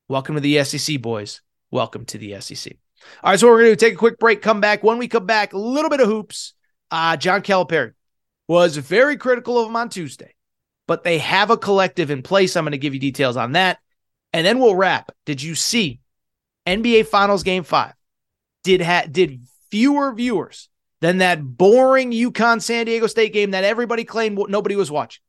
[0.08, 1.40] Welcome to the SEC, boys.
[1.70, 2.74] Welcome to the SEC.
[3.22, 4.82] All right, so we're going to take a quick break, come back.
[4.82, 6.54] When we come back, a little bit of hoops.
[6.90, 7.92] Uh, John Calipari
[8.46, 10.34] was very critical of him on Tuesday,
[10.86, 12.56] but they have a collective in place.
[12.56, 13.78] I'm going to give you details on that.
[14.32, 15.12] And then we'll wrap.
[15.26, 16.00] Did you see
[16.66, 17.94] NBA Finals Game Five?
[18.64, 20.68] Did ha- did fewer viewers
[21.00, 25.22] than that boring UConn San Diego State game that everybody claimed nobody was watching?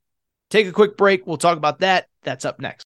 [0.49, 1.25] Take a quick break.
[1.25, 2.07] We'll talk about that.
[2.21, 2.85] That's up next.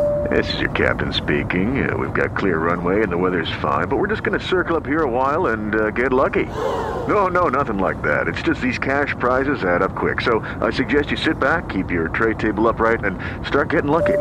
[0.29, 1.89] This is your captain speaking.
[1.89, 4.75] Uh, we've got clear runway and the weather's fine, but we're just going to circle
[4.75, 6.45] up here a while and uh, get lucky.
[6.45, 8.27] No, no, nothing like that.
[8.27, 10.21] It's just these cash prizes add up quick.
[10.21, 14.19] So I suggest you sit back, keep your tray table upright, and start getting lucky.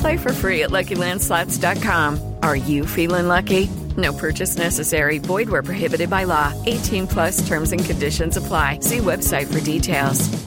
[0.00, 2.36] Play for free at LuckyLandSlots.com.
[2.42, 3.68] Are you feeling lucky?
[3.98, 5.18] No purchase necessary.
[5.18, 6.52] Void where prohibited by law.
[6.64, 8.80] 18 plus terms and conditions apply.
[8.80, 10.44] See website for details.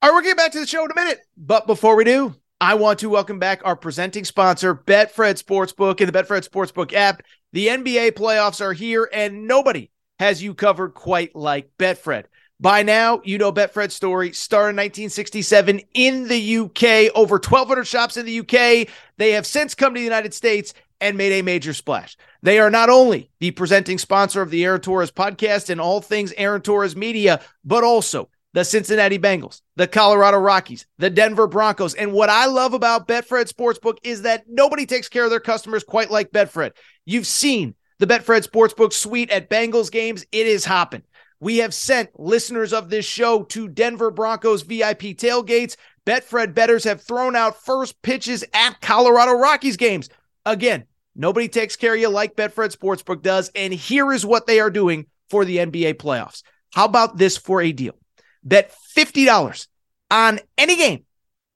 [0.00, 1.18] All right, we're getting back to the show in a minute.
[1.36, 6.12] But before we do, I want to welcome back our presenting sponsor, Betfred Sportsbook, and
[6.12, 7.22] the Betfred Sportsbook app.
[7.52, 12.24] The NBA playoffs are here, and nobody has you covered quite like Betfred.
[12.58, 14.32] By now, you know Betfred's story.
[14.32, 18.88] Started in 1967 in the UK, over 1,200 shops in the UK.
[19.18, 22.16] They have since come to the United States and made a major splash.
[22.42, 26.34] They are not only the presenting sponsor of the Aaron Torres podcast and all things
[26.36, 31.94] Aaron Torres media, but also the Cincinnati Bengals, the Colorado Rockies, the Denver Broncos.
[31.94, 35.84] And what I love about Betfred Sportsbook is that nobody takes care of their customers
[35.84, 36.72] quite like Betfred.
[37.06, 41.02] You've seen the Betfred Sportsbook suite at Bengals games, it is hopping.
[41.38, 45.76] We have sent listeners of this show to Denver Broncos VIP tailgates.
[46.04, 50.08] Betfred betters have thrown out first pitches at Colorado Rockies games.
[50.44, 50.82] Again,
[51.14, 53.52] nobody takes care of you like Betfred Sportsbook does.
[53.54, 56.42] And here is what they are doing for the NBA playoffs.
[56.72, 57.94] How about this for a deal?
[58.42, 59.66] Bet $50
[60.10, 61.04] on any game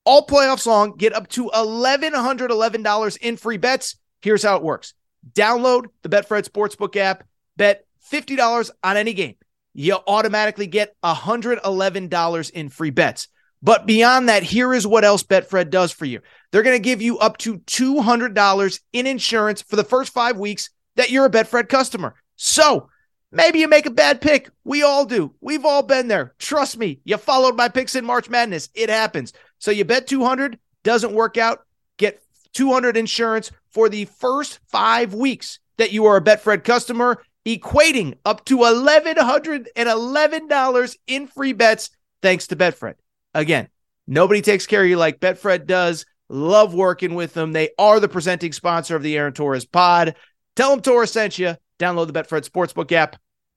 [0.05, 0.95] all playoffs long.
[0.95, 3.97] Get up to $1,111 in free bets.
[4.21, 4.93] Here's how it works
[5.33, 7.23] download the Betfred Sportsbook app,
[7.55, 9.35] bet $50 on any game.
[9.73, 13.27] You automatically get $111 in free bets.
[13.61, 16.19] But beyond that, here is what else Betfred does for you.
[16.51, 20.69] They're going to give you up to $200 in insurance for the first five weeks
[20.95, 22.15] that you're a Betfred customer.
[22.35, 22.89] So
[23.33, 24.49] maybe you make a bad pick.
[24.63, 25.33] We all do.
[25.41, 26.33] We've all been there.
[26.39, 27.01] Trust me.
[27.03, 28.69] You followed my picks in March Madness.
[28.73, 29.33] It happens.
[29.59, 31.59] So you bet 200, doesn't work out.
[31.97, 38.15] Get 200 insurance for the first five weeks that you are a Betfred customer, equating
[38.25, 41.91] up to $1,111 in free bets
[42.21, 42.95] thanks to Betfred.
[43.33, 43.67] Again,
[44.07, 46.05] nobody takes care of you like Betfred does.
[46.29, 47.51] Love working with them.
[47.51, 50.15] They are the presenting sponsor of the Aaron Torres pod.
[50.55, 51.57] Tell them Torres sent you.
[51.79, 53.17] Download the Betfred Sportsbook app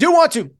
[0.00, 0.50] Do want to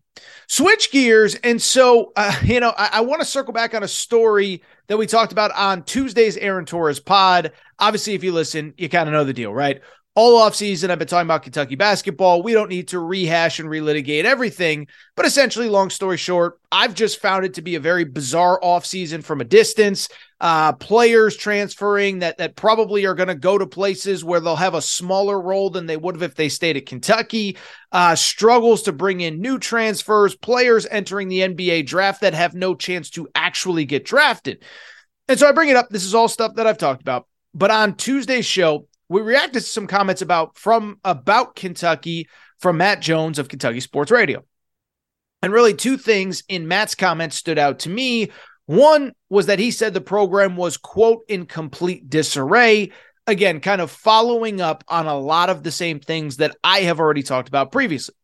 [0.49, 1.35] switch gears.
[1.37, 4.99] And so, uh, you know, I, I want to circle back on a story that
[4.99, 7.53] we talked about on Tuesday's Aaron Torres pod.
[7.79, 9.81] Obviously, if you listen, you kind of know the deal, right?
[10.15, 12.43] All off season, I've been talking about Kentucky basketball.
[12.43, 17.23] We don't need to rehash and relitigate everything, but essentially, long story short, I've just
[17.23, 20.09] found it to be a very bizarre off season from a distance.
[20.41, 24.75] Uh, players transferring that that probably are going to go to places where they'll have
[24.75, 27.59] a smaller role than they would have if they stayed at Kentucky.
[27.93, 32.75] Uh, struggles to bring in new transfers, players entering the NBA draft that have no
[32.75, 34.65] chance to actually get drafted.
[35.29, 35.89] And so I bring it up.
[35.91, 37.27] This is all stuff that I've talked about.
[37.53, 42.29] But on Tuesday's show, we reacted to some comments about from about Kentucky
[42.61, 44.45] from Matt Jones of Kentucky Sports Radio.
[45.43, 48.31] And really, two things in Matt's comments stood out to me.
[48.71, 52.93] One was that he said the program was, quote, in complete disarray.
[53.27, 57.01] Again, kind of following up on a lot of the same things that I have
[57.01, 58.15] already talked about previously.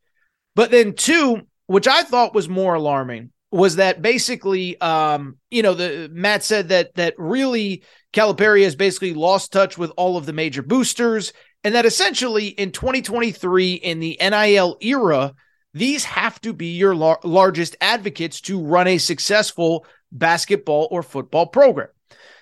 [0.54, 5.74] But then, two, which I thought was more alarming, was that basically, um, you know,
[5.74, 7.82] the Matt said that that really
[8.12, 11.32] Calipari has basically lost touch with all of the major boosters,
[11.64, 15.34] and that essentially in 2023 in the NIL era,
[15.74, 21.46] these have to be your lar- largest advocates to run a successful basketball or football
[21.46, 21.88] program.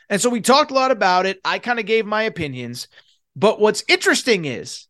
[0.08, 1.40] And so we talked a lot about it.
[1.44, 2.88] I kind of gave my opinions,
[3.34, 4.86] but what's interesting is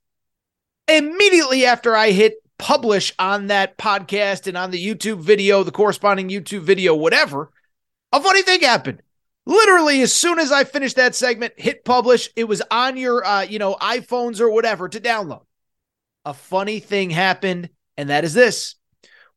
[0.88, 6.28] immediately after I hit publish on that podcast and on the YouTube video, the corresponding
[6.28, 7.50] YouTube video, whatever,
[8.12, 9.02] a funny thing happened.
[9.46, 13.42] Literally, as soon as I finished that segment, hit publish, it was on your, uh,
[13.42, 15.44] you know, iPhones or whatever to download.
[16.24, 18.76] A funny thing happened, and that is this: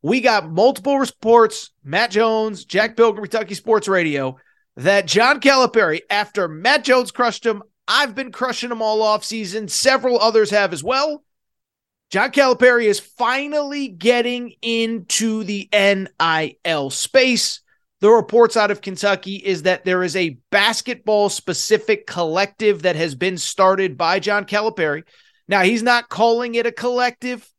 [0.01, 1.71] we got multiple reports.
[1.83, 4.37] Matt Jones, Jack Pilgrim, Kentucky Sports Radio,
[4.75, 9.67] that John Calipari, after Matt Jones crushed him, I've been crushing him all off season.
[9.67, 11.23] Several others have as well.
[12.09, 17.61] John Calipari is finally getting into the NIL space.
[17.99, 23.15] The reports out of Kentucky is that there is a basketball specific collective that has
[23.15, 25.03] been started by John Calipari.
[25.47, 27.49] Now, he's not calling it a collective,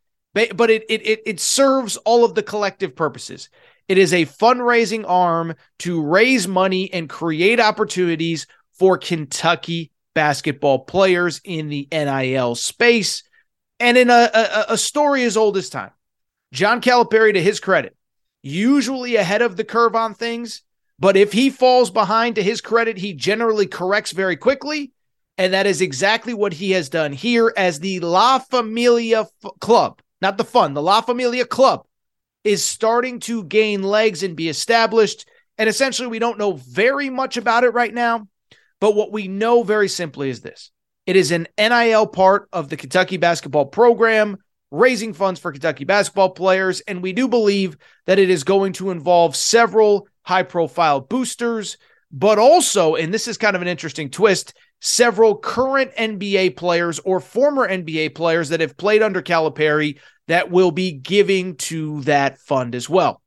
[0.55, 3.49] but it, it, it serves all of the collective purposes.
[3.89, 11.41] It is a fundraising arm to raise money and create opportunities for Kentucky basketball players
[11.45, 13.23] in the NIL space.
[13.81, 15.93] And in a, a, a story as old as time,
[16.53, 17.97] John Calipari, to his credit,
[18.43, 20.63] usually ahead of the curve on things.
[20.99, 24.93] But if he falls behind, to his credit, he generally corrects very quickly.
[25.37, 30.01] And that is exactly what he has done here as the La Familia F- Club,
[30.21, 31.87] not the fun, the La Familia Club
[32.45, 35.29] is starting to gain legs and be established.
[35.59, 38.29] And essentially, we don't know very much about it right now.
[38.81, 40.71] But what we know very simply is this
[41.07, 44.37] it is an NIL part of the Kentucky basketball program,
[44.71, 46.81] raising funds for Kentucky basketball players.
[46.83, 47.77] And we do believe
[48.07, 51.79] that it is going to involve several high profile boosters,
[52.13, 57.21] but also, and this is kind of an interesting twist, several current NBA players or
[57.21, 62.75] former NBA players that have played under Calipari that will be giving to that fund
[62.75, 63.23] as well.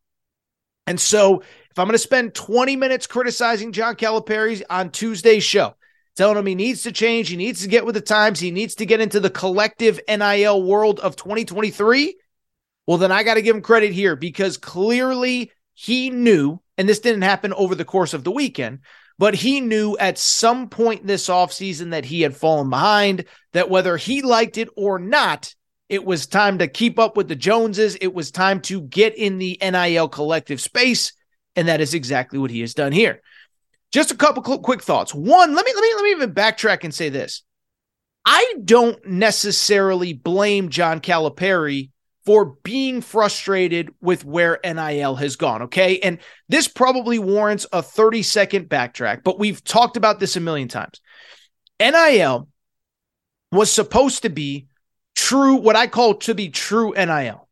[0.88, 5.76] And so, if I'm going to spend 20 minutes criticizing John Calipari on Tuesday's show,
[6.16, 8.76] telling him he needs to change, he needs to get with the times, he needs
[8.76, 12.18] to get into the collective NIL world of 2023.
[12.88, 17.00] Well, then I got to give him credit here because clearly he knew, and this
[17.00, 18.80] didn't happen over the course of the weekend,
[19.18, 23.98] but he knew at some point this offseason that he had fallen behind, that whether
[23.98, 25.54] he liked it or not,
[25.90, 27.96] it was time to keep up with the Joneses.
[28.00, 31.14] It was time to get in the NIL collective space.
[31.56, 33.22] And that is exactly what he has done here.
[33.92, 35.14] Just a couple quick thoughts.
[35.14, 37.44] One, let me let me let me even backtrack and say this.
[38.26, 41.90] I don't necessarily blame John Calipari
[42.32, 45.64] for being frustrated with where NIL has gone.
[45.64, 46.00] Okay.
[46.00, 46.18] And
[46.48, 51.02] this probably warrants a 30 second backtrack, but we've talked about this a million times.
[51.78, 52.48] NIL
[53.52, 54.68] was supposed to be
[55.14, 57.50] true, what I call to be true NIL.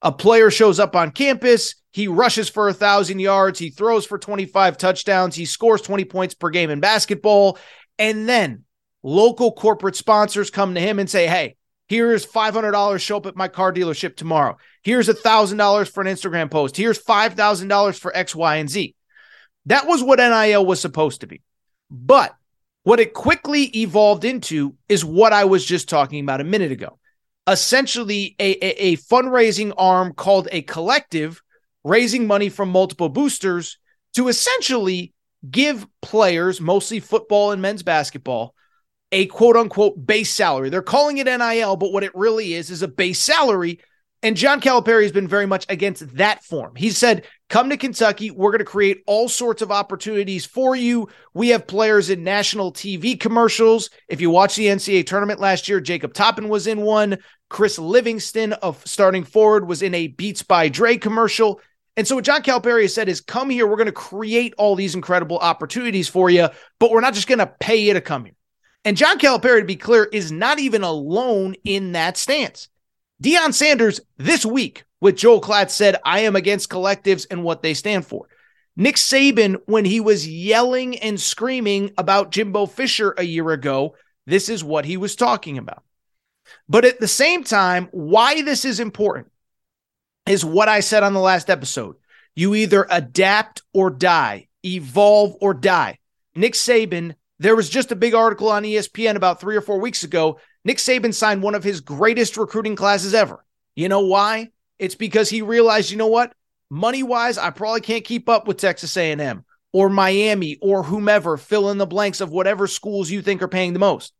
[0.00, 3.58] A player shows up on campus, he rushes for a thousand yards.
[3.58, 5.34] He throws for 25 touchdowns.
[5.34, 7.58] He scores 20 points per game in basketball.
[7.98, 8.64] And then
[9.02, 11.56] local corporate sponsors come to him and say, Hey,
[11.92, 12.98] here's $500.
[12.98, 14.56] Show up at my car dealership tomorrow.
[14.82, 16.74] Here's $1,000 for an Instagram post.
[16.74, 18.94] Here's $5,000 for X, Y, and Z.
[19.66, 21.42] That was what NIL was supposed to be.
[21.90, 22.34] But
[22.84, 26.98] what it quickly evolved into is what I was just talking about a minute ago.
[27.46, 31.42] Essentially, a, a, a fundraising arm called a collective
[31.84, 33.76] raising money from multiple boosters
[34.16, 35.12] to essentially
[35.48, 38.54] give players, mostly football and men's basketball,
[39.12, 40.70] a quote unquote base salary.
[40.70, 43.80] They're calling it NIL, but what it really is is a base salary.
[44.24, 46.76] And John Calipari has been very much against that form.
[46.76, 48.30] He said, Come to Kentucky.
[48.30, 51.08] We're going to create all sorts of opportunities for you.
[51.34, 53.90] We have players in national TV commercials.
[54.08, 57.18] If you watch the NCAA tournament last year, Jacob Toppin was in one.
[57.50, 61.60] Chris Livingston of starting forward was in a Beats by Dre commercial.
[61.96, 64.76] And so what John Calipari has said is come here, we're going to create all
[64.76, 66.48] these incredible opportunities for you,
[66.78, 68.34] but we're not just going to pay you to come here.
[68.84, 72.68] And John Calipari, to be clear, is not even alone in that stance.
[73.22, 77.74] Deion Sanders this week with Joel Klatt said, I am against collectives and what they
[77.74, 78.28] stand for.
[78.76, 83.94] Nick Saban, when he was yelling and screaming about Jimbo Fisher a year ago,
[84.26, 85.84] this is what he was talking about.
[86.68, 89.30] But at the same time, why this is important
[90.26, 91.96] is what I said on the last episode.
[92.34, 95.98] You either adapt or die evolve or die.
[96.34, 100.04] Nick Saban, there was just a big article on ESPN about three or four weeks
[100.04, 100.38] ago.
[100.64, 103.44] Nick Saban signed one of his greatest recruiting classes ever.
[103.74, 104.50] You know why?
[104.78, 106.32] It's because he realized, you know what?
[106.70, 111.70] Money wise, I probably can't keep up with Texas A&M or Miami or whomever, fill
[111.70, 114.12] in the blanks of whatever schools you think are paying the most.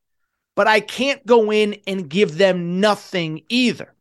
[0.56, 3.94] But I can't go in and give them nothing either.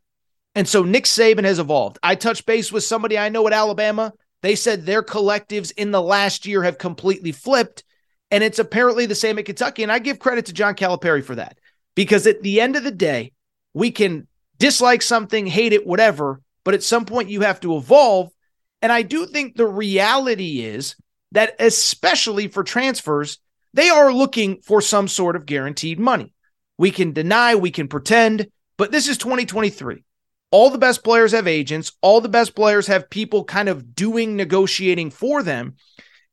[0.54, 1.98] And so Nick Saban has evolved.
[2.02, 4.12] I touched base with somebody I know at Alabama.
[4.42, 7.84] They said their collectives in the last year have completely flipped.
[8.32, 9.82] And it's apparently the same at Kentucky.
[9.82, 11.58] And I give credit to John Calipari for that
[11.94, 13.32] because at the end of the day,
[13.74, 14.26] we can
[14.58, 18.30] dislike something, hate it, whatever, but at some point you have to evolve.
[18.80, 20.96] And I do think the reality is
[21.32, 23.38] that, especially for transfers,
[23.74, 26.32] they are looking for some sort of guaranteed money.
[26.78, 30.04] We can deny, we can pretend, but this is 2023.
[30.50, 34.36] All the best players have agents, all the best players have people kind of doing
[34.36, 35.76] negotiating for them.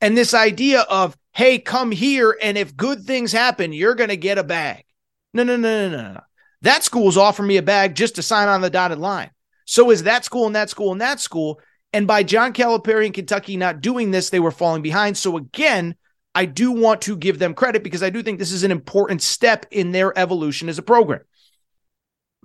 [0.02, 4.18] And this idea of, hey, come here, and if good things happen, you're going to
[4.18, 4.86] get a bag.
[5.34, 6.22] No, no, no, no, no, no.
[6.62, 9.32] That school's offering me a bag just to sign on the dotted line.
[9.66, 11.62] So is that school and that school and that school.
[11.94, 15.18] And by John Calipari in Kentucky not doing this, they were falling behind.
[15.18, 15.96] So again,
[16.36, 19.22] I do want to give them credit because I do think this is an important
[19.22, 21.22] step in their evolution as a program.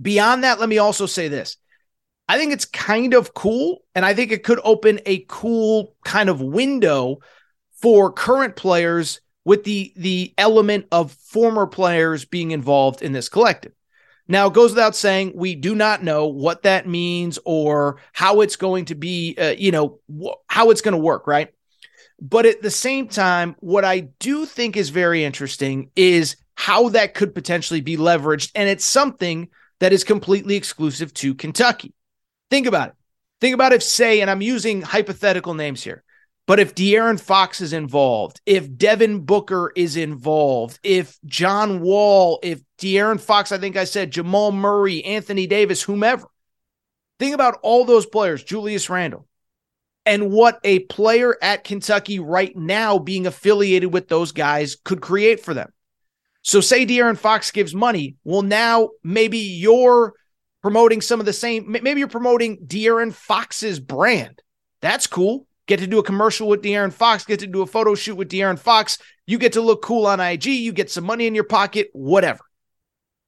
[0.01, 1.57] Beyond that, let me also say this.
[2.29, 6.31] I think it's kind of cool, and I think it could open a cool kind
[6.31, 7.19] of window
[7.85, 13.73] for current players with the the element of former players being involved in this collective.
[14.27, 18.57] Now, it goes without saying, we do not know what that means or how it's
[18.57, 21.53] going to be, uh, you know, wh- how it's going to work, right?
[22.23, 27.13] But at the same time, what I do think is very interesting is how that
[27.13, 28.53] could potentially be leveraged.
[28.55, 31.93] And it's something that is completely exclusive to Kentucky.
[32.51, 32.95] Think about it.
[33.43, 36.03] Think about if, say, and I'm using hypothetical names here,
[36.47, 42.61] but if De'Aaron Fox is involved, if Devin Booker is involved, if John Wall, if
[42.79, 46.27] De'Aaron Fox, I think I said Jamal Murray, Anthony Davis, whomever,
[47.19, 49.27] think about all those players, Julius Randle,
[50.05, 55.41] and what a player at Kentucky right now being affiliated with those guys could create
[55.41, 55.73] for them.
[56.43, 58.17] So, say De'Aaron Fox gives money.
[58.23, 60.13] Well, now maybe you're
[60.61, 64.43] promoting some of the same, maybe you're promoting De'Aaron Fox's brand.
[64.83, 67.95] That's cool get to do a commercial with De'Aaron Fox, get to do a photo
[67.95, 68.99] shoot with De'Aaron Fox.
[69.27, 72.41] You get to look cool on IG, you get some money in your pocket, whatever.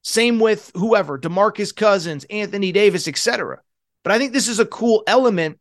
[0.02, 3.60] Same with whoever, DeMarcus Cousins, Anthony Davis, etc.
[4.04, 5.58] But I think this is a cool element.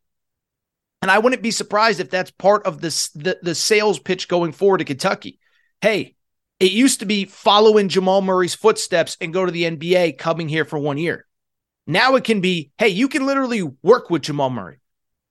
[1.01, 4.79] And I wouldn't be surprised if that's part of the, the sales pitch going forward
[4.79, 5.39] to Kentucky.
[5.81, 6.15] Hey,
[6.59, 10.65] it used to be following Jamal Murray's footsteps and go to the NBA coming here
[10.65, 11.25] for one year.
[11.85, 14.79] Now it can be, hey, you can literally work with Jamal Murray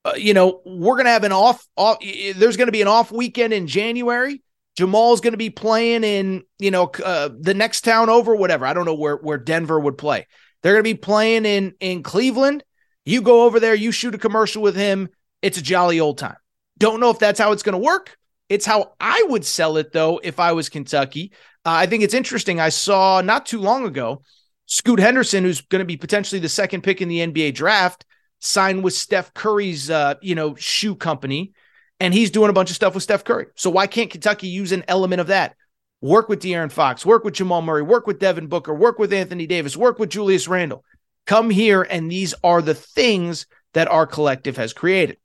[0.05, 2.89] uh, you know, we're going to have an off, off there's going to be an
[2.89, 4.43] off weekend in January.
[4.77, 8.67] Jamal's going to be playing in, you know, uh, the next town over, whatever.
[8.67, 10.27] I don't know where, where Denver would play.
[10.63, 12.65] They're going to be playing in, in Cleveland.
[13.05, 15.11] You go over there, you shoot a commercial with him.
[15.43, 16.37] It's a jolly old time.
[16.79, 18.17] Don't know if that's how it's going to work.
[18.49, 21.33] It's how I would sell it, though, if I was Kentucky.
[21.65, 22.61] Uh, I think it's interesting.
[22.61, 24.23] I saw not too long ago
[24.67, 28.05] Scoot Henderson, who's going to be potentially the second pick in the NBA draft,
[28.45, 31.53] signed with Steph Curry's uh, you know, shoe company,
[32.01, 33.47] and he's doing a bunch of stuff with Steph Curry.
[33.55, 35.57] So why can't Kentucky use an element of that?
[36.01, 39.47] Work with De'Aaron Fox, work with Jamal Murray, work with Devin Booker, work with Anthony
[39.47, 40.85] Davis, work with Julius Randle.
[41.27, 45.17] Come here, and these are the things that our collective has created.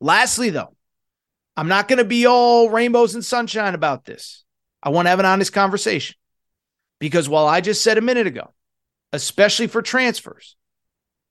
[0.00, 0.74] Lastly, though,
[1.56, 4.44] I'm not going to be all rainbows and sunshine about this.
[4.82, 6.16] I want to have an honest conversation
[6.98, 8.54] because while I just said a minute ago,
[9.12, 10.56] especially for transfers,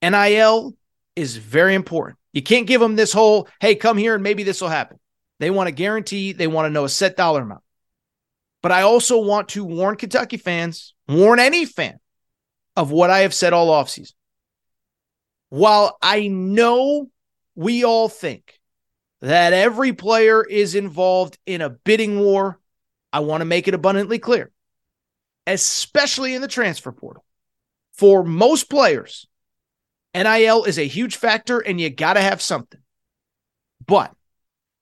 [0.02, 0.76] NIL
[1.14, 2.18] is very important.
[2.32, 4.98] You can't give them this whole, hey, come here and maybe this will happen.
[5.38, 7.62] They want a guarantee, they want to know a set dollar amount.
[8.62, 11.98] But I also want to warn Kentucky fans, warn any fan
[12.76, 14.12] of what I have said all offseason.
[15.48, 17.08] While I know
[17.54, 18.58] we all think
[19.20, 22.58] that every player is involved in a bidding war,
[23.12, 24.50] I want to make it abundantly clear,
[25.46, 27.24] especially in the transfer portal.
[27.94, 29.26] For most players,
[30.16, 32.80] NIL is a huge factor and you got to have something.
[33.86, 34.14] But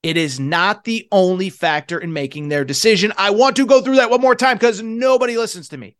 [0.02, 3.12] it is not the only factor in making their decision.
[3.16, 5.96] I want to go through that one more time because nobody listens to me.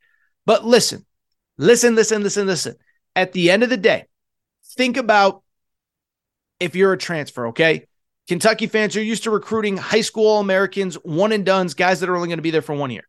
[0.46, 1.04] But listen,
[1.58, 2.76] listen, listen, listen, listen.
[3.16, 4.04] At the end of the day,
[4.76, 5.42] think about
[6.60, 7.86] if you're a transfer, okay?
[8.28, 12.16] Kentucky fans are used to recruiting high school Americans, one and dones, guys that are
[12.16, 13.04] only going to be there for one year.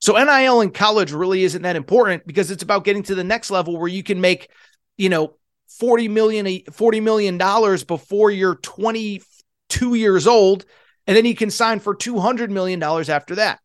[0.00, 3.50] So NIL in college really isn't that important because it's about getting to the next
[3.50, 4.50] level where you can make,
[4.96, 5.36] you know,
[5.78, 10.64] 40 million 40 million dollars before you're 22 years old
[11.06, 13.60] And then he can sign for $200 million after that.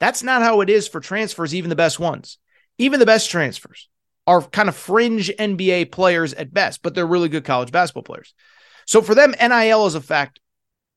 [0.00, 2.38] That's not how it is for transfers, even the best ones.
[2.78, 3.88] Even the best transfers
[4.26, 8.34] are kind of fringe NBA players at best, but they're really good college basketball players.
[8.86, 10.40] So for them, NIL is a factor.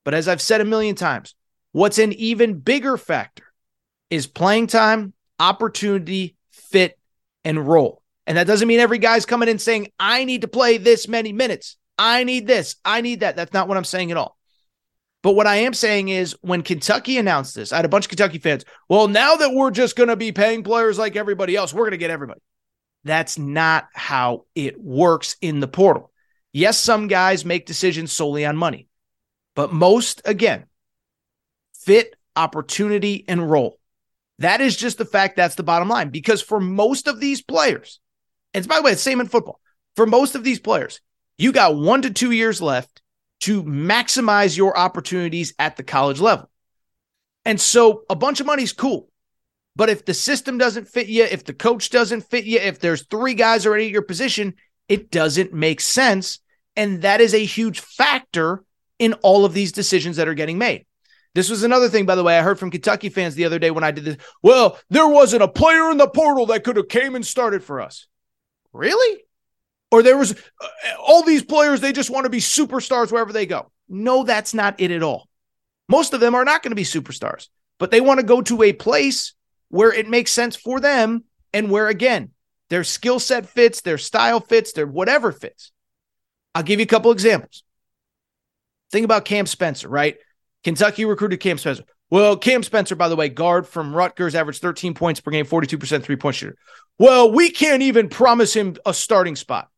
[0.04, 1.36] But as I've said a million times,
[1.72, 3.46] what's an even bigger factor
[4.10, 7.00] is playing time, opportunity, fit,
[7.44, 8.01] and role.
[8.28, 11.34] And that doesn't mean every guy's coming in saying, I need to play this many
[11.34, 11.78] minutes.
[11.98, 12.76] I need this.
[12.86, 13.36] I need that.
[13.36, 14.38] That's not what I'm saying at all.
[15.24, 18.10] But what I am saying is when Kentucky announced this, I had a bunch of
[18.10, 18.66] Kentucky fans.
[18.90, 21.92] Well, now that we're just going to be paying players like everybody else, we're going
[21.92, 22.42] to get everybody.
[23.04, 26.12] That's not how it works in the portal.
[26.54, 28.88] Yes, some guys make decisions solely on money,
[29.56, 30.66] but most, again,
[31.74, 33.80] fit, opportunity, and role.
[34.40, 36.10] That is just the fact that's the bottom line.
[36.10, 38.00] Because for most of these players,
[38.54, 39.60] and by the way, it's same in football.
[39.96, 41.02] For most of these players,
[41.38, 43.02] you got one to two years left
[43.42, 46.50] to maximize your opportunities at the college level.
[47.46, 49.10] And so a bunch of money is cool.
[49.76, 53.06] But if the system doesn't fit you, if the coach doesn't fit you, if there's
[53.08, 54.56] three guys already at your position,
[54.88, 56.40] it doesn't make sense.
[56.76, 58.64] And that is a huge factor
[59.00, 60.86] in all of these decisions that are getting made.
[61.34, 63.72] This was another thing, by the way, I heard from Kentucky fans the other day
[63.72, 64.18] when I did this.
[64.44, 67.80] Well, there wasn't a player in the portal that could have came and started for
[67.80, 68.08] us.
[68.74, 69.24] Really?
[69.92, 70.68] Or there was uh,
[71.00, 73.72] all these players, they just want to be superstars wherever they go.
[73.90, 75.28] No, that's not it at all.
[75.90, 78.64] Most of them are not going to be superstars, but they want to go to
[78.64, 79.34] a place
[79.68, 82.32] where it makes sense for them and where, again,
[82.70, 85.74] their skill set fits, their style fits, their whatever fits.
[86.56, 87.64] I'll give you a couple examples.
[88.92, 90.18] Think about Cam Spencer, right?
[90.64, 91.84] Kentucky recruited Cam Spencer.
[92.12, 96.04] Well, Cam Spencer, by the way, guard from Rutgers, averaged 13 points per game, 42%
[96.04, 96.58] three point shooter.
[97.00, 99.70] Well, we can't even promise him a starting spot.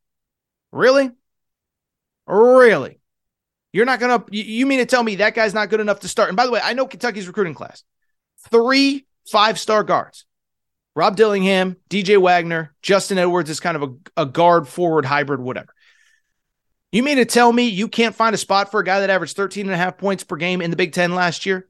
[0.71, 1.11] Really?
[2.25, 2.99] Really?
[3.71, 6.07] You're not going to, you mean to tell me that guy's not good enough to
[6.07, 6.29] start?
[6.29, 7.83] And by the way, I know Kentucky's recruiting class
[8.49, 10.25] three five star guards
[10.95, 15.73] Rob Dillingham, DJ Wagner, Justin Edwards is kind of a, a guard forward hybrid, whatever.
[16.91, 19.35] You mean to tell me you can't find a spot for a guy that averaged
[19.35, 21.67] 13 and a half points per game in the Big Ten last year?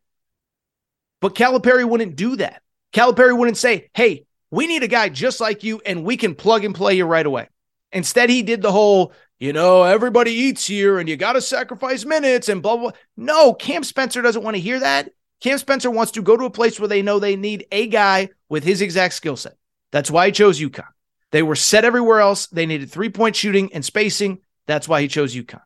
[1.24, 2.61] But Calipari wouldn't do that.
[2.91, 6.65] Calipari wouldn't say, hey, we need a guy just like you and we can plug
[6.65, 7.47] and play you right away.
[7.93, 12.03] Instead, he did the whole, you know, everybody eats here and you got to sacrifice
[12.03, 12.91] minutes and blah, blah.
[13.15, 15.11] No, Cam Spencer doesn't want to hear that.
[15.39, 18.28] Cam Spencer wants to go to a place where they know they need a guy
[18.49, 19.55] with his exact skill set.
[19.93, 20.89] That's why he chose UConn.
[21.32, 22.47] They were set everywhere else.
[22.47, 24.39] They needed three point shooting and spacing.
[24.67, 25.61] That's why he chose UConn.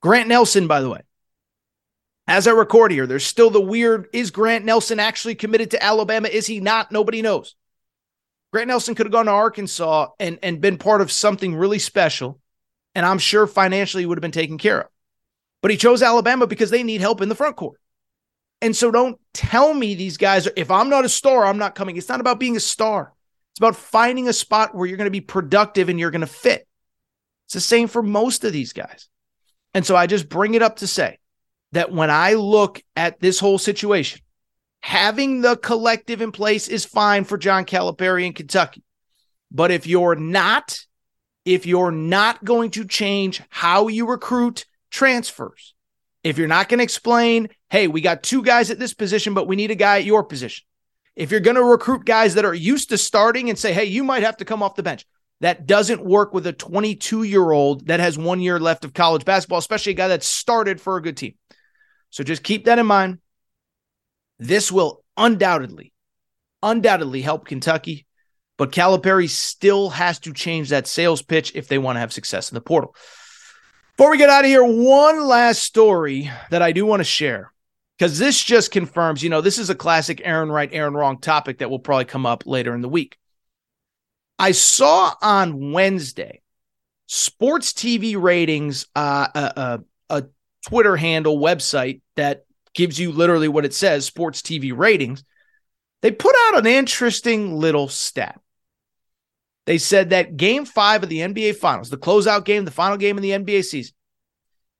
[0.00, 1.02] Grant Nelson, by the way,
[2.28, 6.28] as I record here, there's still the weird is Grant Nelson actually committed to Alabama?
[6.28, 6.92] Is he not?
[6.92, 7.56] Nobody knows.
[8.52, 12.38] Grant Nelson could have gone to Arkansas and, and been part of something really special.
[12.94, 14.86] And I'm sure financially he would have been taken care of.
[15.62, 17.80] But he chose Alabama because they need help in the front court.
[18.60, 21.74] And so don't tell me these guys, are, if I'm not a star, I'm not
[21.74, 21.96] coming.
[21.96, 23.12] It's not about being a star.
[23.52, 26.26] It's about finding a spot where you're going to be productive and you're going to
[26.26, 26.66] fit.
[27.46, 29.08] It's the same for most of these guys.
[29.72, 31.18] And so I just bring it up to say
[31.72, 34.20] that when I look at this whole situation,
[34.80, 38.82] having the collective in place is fine for John Calipari in Kentucky.
[39.50, 40.78] But if you're not,
[41.44, 45.74] if you're not going to change how you recruit transfers,
[46.24, 49.46] if you're not going to explain, hey, we got two guys at this position, but
[49.46, 50.64] we need a guy at your position.
[51.16, 54.04] If you're going to recruit guys that are used to starting and say, hey, you
[54.04, 55.04] might have to come off the bench,
[55.40, 59.24] that doesn't work with a 22 year old that has one year left of college
[59.24, 61.34] basketball, especially a guy that started for a good team.
[62.10, 63.18] So just keep that in mind.
[64.38, 65.92] This will undoubtedly,
[66.62, 68.06] undoubtedly help Kentucky,
[68.56, 72.50] but Calipari still has to change that sales pitch if they want to have success
[72.50, 72.94] in the portal.
[73.96, 77.52] Before we get out of here, one last story that I do want to share
[77.98, 81.58] because this just confirms, you know, this is a classic Aaron right, Aaron wrong topic
[81.58, 83.18] that will probably come up later in the week.
[84.38, 86.42] I saw on Wednesday
[87.06, 89.80] sports TV ratings, uh, a, a
[90.68, 92.44] Twitter handle website that
[92.74, 95.24] gives you literally what it says sports TV ratings.
[96.02, 98.38] They put out an interesting little stat.
[99.64, 103.16] They said that game five of the NBA Finals, the closeout game, the final game
[103.16, 103.94] in the NBA season,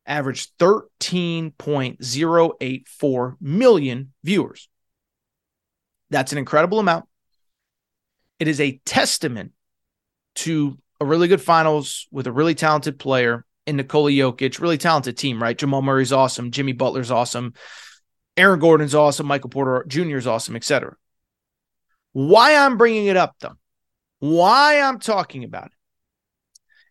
[0.05, 4.68] averaged 13.084 million viewers.
[6.11, 7.07] That's an incredible amount.
[8.39, 9.53] It is a testament
[10.34, 15.16] to a really good finals with a really talented player in Nikola Jokic, really talented
[15.18, 15.56] team, right?
[15.56, 17.52] Jamal Murray's awesome, Jimmy Butler's awesome,
[18.36, 20.16] Aaron Gordon's awesome, Michael Porter Jr.
[20.16, 20.96] is awesome, etc.
[22.12, 23.56] Why I'm bringing it up though,
[24.20, 25.72] why I'm talking about it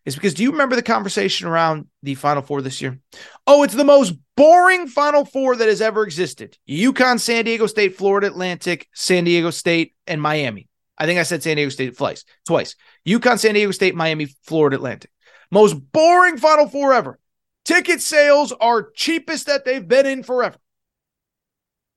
[0.04, 2.98] is because do you remember the conversation around the Final Four this year?
[3.46, 6.56] Oh, it's the most boring Final Four that has ever existed.
[6.68, 10.68] UConn, San Diego State, Florida Atlantic, San Diego State, and Miami.
[10.96, 12.24] I think I said San Diego State twice.
[12.46, 12.74] Twice.
[13.06, 15.10] UConn, San Diego State, Miami, Florida Atlantic.
[15.50, 17.18] Most boring Final Four ever.
[17.64, 20.56] Ticket sales are cheapest that they've been in forever.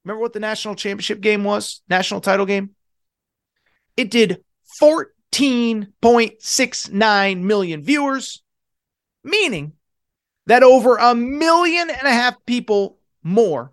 [0.04, 1.82] Remember what the national championship game was?
[1.90, 2.72] National title game?
[3.96, 4.44] It did
[4.82, 8.42] 14.69 million viewers,
[9.24, 9.74] meaning
[10.48, 13.72] that over a million and a half people more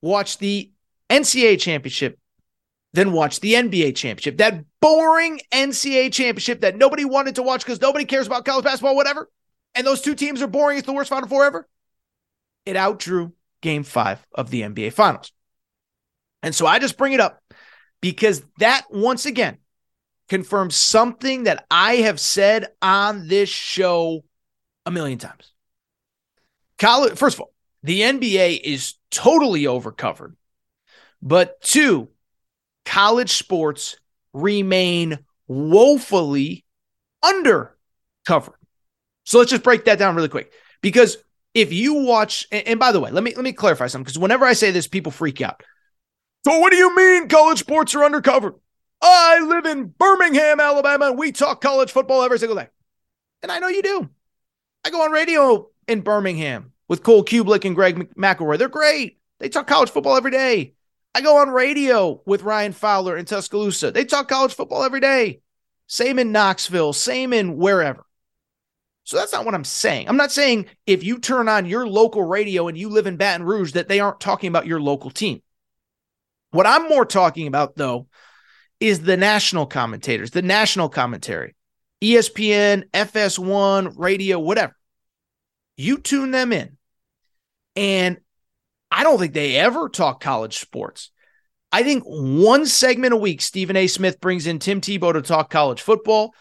[0.00, 0.70] watched the
[1.10, 2.18] NCAA championship
[2.94, 4.38] than watch the NBA championship.
[4.38, 8.96] That boring NCAA championship that nobody wanted to watch because nobody cares about college basketball,
[8.96, 9.28] whatever.
[9.74, 10.78] And those two teams are boring.
[10.78, 11.68] It's the worst Final Four ever.
[12.66, 13.32] It outdrew
[13.62, 15.32] game five of the NBA Finals.
[16.42, 17.42] And so I just bring it up
[18.00, 19.58] because that once again
[20.28, 24.24] confirms something that I have said on this show
[24.84, 25.52] a million times.
[26.78, 30.36] College, first of all, the NBA is totally overcovered.
[31.20, 32.08] But two,
[32.84, 33.96] college sports
[34.32, 36.64] remain woefully
[37.22, 37.76] under
[38.26, 38.54] undercovered.
[39.24, 40.52] So let's just break that down really quick.
[40.80, 41.16] Because
[41.54, 44.44] if you watch, and, by the way, let me let me clarify something because whenever
[44.44, 45.62] I say this, people freak out.
[46.44, 48.54] So what do you mean college sports are undercovered?
[49.00, 52.68] I live in Birmingham, Alabama, and we talk college football every single day.
[53.42, 54.08] And I know you do.
[54.84, 58.58] I go on radio in Birmingham with Cole Cubelic and Greg McElroy.
[58.58, 59.18] They're great.
[59.38, 60.74] They talk college football every day.
[61.14, 63.90] I go on radio with Ryan Fowler in Tuscaloosa.
[63.90, 65.40] They talk college football every day.
[65.86, 68.06] Same in Knoxville, same in wherever.
[69.04, 70.08] So that's not what I'm saying.
[70.08, 73.44] I'm not saying if you turn on your local radio and you live in Baton
[73.44, 75.42] Rouge that they aren't talking about your local team.
[76.52, 78.06] What I'm more talking about, though,
[78.78, 81.54] is the national commentators, the national commentary,
[82.02, 84.76] ESPN, FS1, radio, whatever.
[85.76, 86.76] You tune them in.
[87.74, 88.18] And
[88.92, 91.10] I don't think they ever talk college sports.
[91.72, 93.86] I think one segment a week, Stephen A.
[93.86, 96.34] Smith brings in Tim Tebow to talk college football.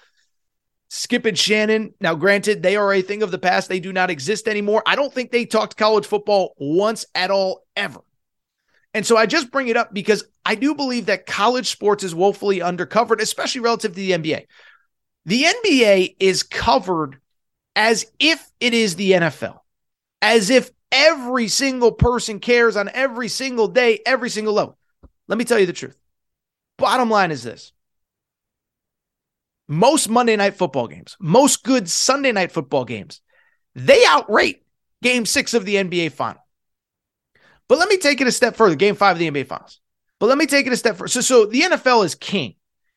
[0.89, 1.93] Skip and Shannon.
[2.01, 3.69] Now, granted, they are a thing of the past.
[3.69, 4.83] They do not exist anymore.
[4.85, 8.01] I don't think they talked college football once at all, ever.
[8.93, 12.13] And so I just bring it up because I do believe that college sports is
[12.13, 14.47] woefully undercovered, especially relative to the NBA.
[15.25, 17.21] The NBA is covered
[17.73, 19.59] as if it is the NFL,
[20.21, 24.77] as if every single person cares on every single day, every single level.
[25.27, 25.97] Let me tell you the truth.
[26.77, 27.71] Bottom line is this
[29.67, 33.21] most Monday night football games, most good Sunday night football games,
[33.73, 34.61] they outrate
[35.01, 36.41] game six of the NBA final.
[37.69, 38.75] But let me take it a step further.
[38.75, 39.79] Game five of the NBA Finals.
[40.19, 41.07] But let me take it a step further.
[41.07, 42.55] So, so the NFL is king.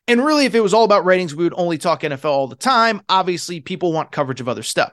[0.08, 2.56] And really, if it was all about ratings, we would only talk NFL all the
[2.56, 3.00] time.
[3.08, 4.92] Obviously, people want coverage of other stuff.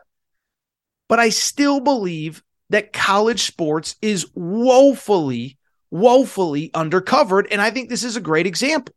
[1.10, 5.58] But I still believe that college sports is woefully,
[5.92, 7.48] woefully undercovered.
[7.52, 8.96] And I think this is a great example.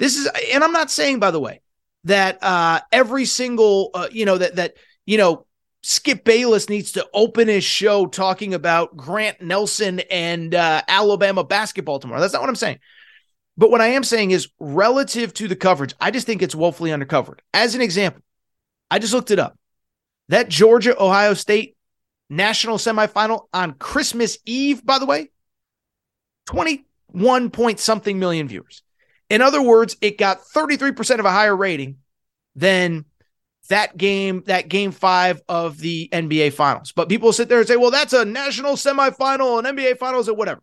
[0.00, 1.60] This is, and I'm not saying, by the way,
[2.04, 4.74] that uh, every single, uh, you know, that, that,
[5.06, 5.46] you know,
[5.84, 12.00] Skip Bayless needs to open his show talking about Grant Nelson and uh, Alabama basketball
[12.00, 12.20] tomorrow.
[12.20, 12.80] That's not what I'm saying.
[13.56, 16.90] But what I am saying is relative to the coverage, I just think it's woefully
[16.90, 17.38] undercovered.
[17.54, 18.22] As an example,
[18.90, 19.56] I just looked it up.
[20.28, 21.76] That Georgia Ohio State
[22.32, 25.30] national semifinal on Christmas Eve, by the way,
[26.46, 28.82] 21 point something million viewers.
[29.30, 31.98] In other words, it got 33% of a higher rating
[32.54, 33.04] than
[33.68, 36.92] that game, that game five of the NBA finals.
[36.92, 40.34] But people sit there and say, well, that's a national semifinal and NBA finals or
[40.34, 40.62] whatever.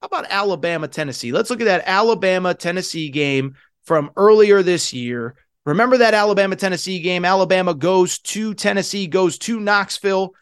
[0.00, 1.32] How about Alabama, Tennessee?
[1.32, 3.54] Let's look at that Alabama, Tennessee game
[3.84, 5.36] from earlier this year.
[5.64, 7.24] Remember that Alabama, Tennessee game?
[7.24, 10.34] Alabama goes to Tennessee, goes to Knoxville.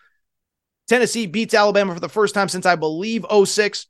[0.93, 3.87] Tennessee beats Alabama for the first time since I believe 06.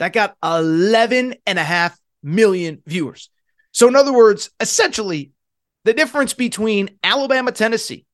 [0.00, 3.30] That got 11 and a half million viewers.
[3.70, 5.30] So, in other words, essentially,
[5.84, 8.04] the difference between Alabama, Tennessee,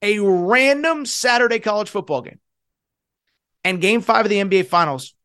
[0.00, 2.38] a random Saturday college football game,
[3.64, 5.16] and game five of the NBA Finals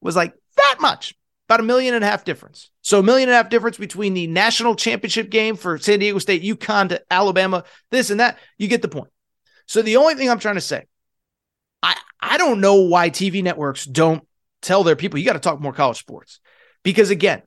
[0.00, 1.14] was like that much,
[1.46, 2.70] about a million and a half difference.
[2.80, 6.18] So, a million and a half difference between the national championship game for San Diego
[6.20, 8.38] State, UConn to Alabama, this and that.
[8.56, 9.10] You get the point.
[9.66, 10.84] So, the only thing I'm trying to say,
[11.82, 14.26] I, I don't know why TV networks don't
[14.62, 16.40] tell their people, you got to talk more college sports.
[16.82, 17.42] Because again,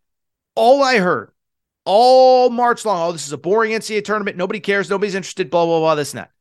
[0.56, 1.32] all I heard
[1.88, 3.10] all March long.
[3.10, 4.36] Oh, this is a boring NCAA tournament.
[4.36, 4.90] Nobody cares.
[4.90, 5.50] Nobody's interested.
[5.50, 5.96] Blah, blah, blah.
[5.96, 6.32] This and that.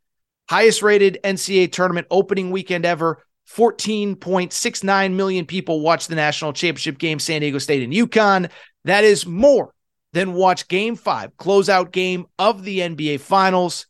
[0.50, 3.22] Highest rated NCAA tournament opening weekend ever.
[3.54, 8.50] 14.69 million people watched the national championship game, San Diego State and UConn.
[8.84, 9.72] That is more
[10.12, 13.86] than watch game five, closeout game of the NBA Finals.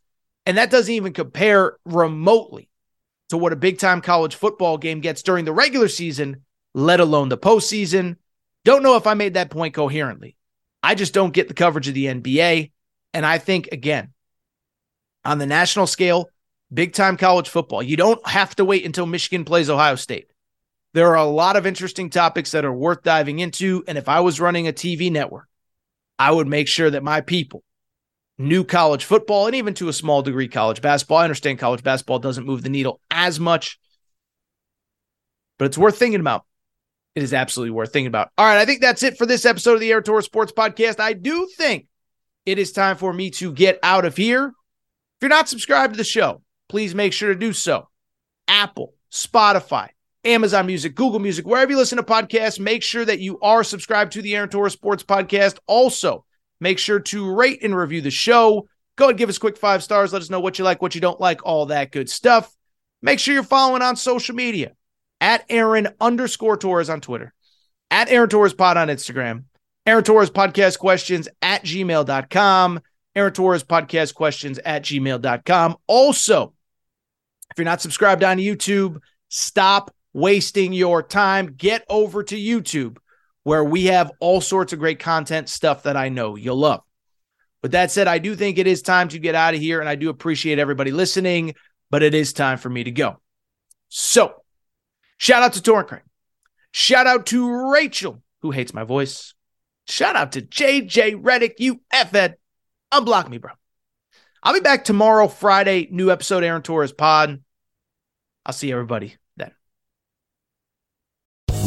[0.46, 2.70] And that doesn't even compare remotely
[3.28, 6.44] to what a big time college football game gets during the regular season,
[6.74, 8.16] let alone the postseason.
[8.64, 10.36] Don't know if I made that point coherently.
[10.82, 12.70] I just don't get the coverage of the NBA.
[13.12, 14.12] And I think, again,
[15.24, 16.30] on the national scale,
[16.72, 20.30] big time college football, you don't have to wait until Michigan plays Ohio State.
[20.94, 23.82] There are a lot of interesting topics that are worth diving into.
[23.88, 25.48] And if I was running a TV network,
[26.18, 27.64] I would make sure that my people
[28.38, 31.18] knew college football and even to a small degree college basketball.
[31.18, 33.78] I understand college basketball doesn't move the needle as much,
[35.58, 36.44] but it's worth thinking about.
[37.14, 38.28] It is absolutely worth thinking about.
[38.36, 41.00] All right, I think that's it for this episode of the Aaron Torres Sports Podcast.
[41.00, 41.86] I do think
[42.44, 44.48] it is time for me to get out of here.
[44.48, 47.88] If you're not subscribed to the show, please make sure to do so.
[48.48, 49.88] Apple, Spotify,
[50.24, 54.12] Amazon Music, Google Music, wherever you listen to podcasts, make sure that you are subscribed
[54.12, 55.58] to the Aaron Torres Sports Podcast.
[55.66, 56.26] Also,
[56.60, 58.68] make sure to rate and review the show.
[58.96, 60.12] Go and give us quick five stars.
[60.12, 62.50] Let us know what you like, what you don't like, all that good stuff.
[63.02, 64.72] Make sure you're following on social media
[65.20, 67.32] at Aaron underscore Torres on Twitter,
[67.90, 69.44] at Aaron Torres Pod on Instagram,
[69.86, 72.80] Aaron Torres Podcast Questions at gmail.com,
[73.14, 75.76] Aaron Torres Podcast Questions at gmail.com.
[75.86, 76.54] Also,
[77.50, 78.98] if you're not subscribed on YouTube,
[79.28, 81.54] stop wasting your time.
[81.56, 82.96] Get over to YouTube
[83.46, 86.80] where we have all sorts of great content stuff that I know you'll love.
[87.62, 89.88] With that said, I do think it is time to get out of here, and
[89.88, 91.54] I do appreciate everybody listening,
[91.88, 93.20] but it is time for me to go.
[93.88, 94.34] So,
[95.16, 96.00] shout out to Torrent Crane.
[96.72, 99.32] Shout out to Rachel, who hates my voice.
[99.86, 102.38] Shout out to JJ Redick, you F-Ed.
[102.92, 103.52] Unblock me, bro.
[104.42, 107.40] I'll be back tomorrow, Friday, new episode, Aaron Torres Pod.
[108.44, 109.14] I'll see everybody.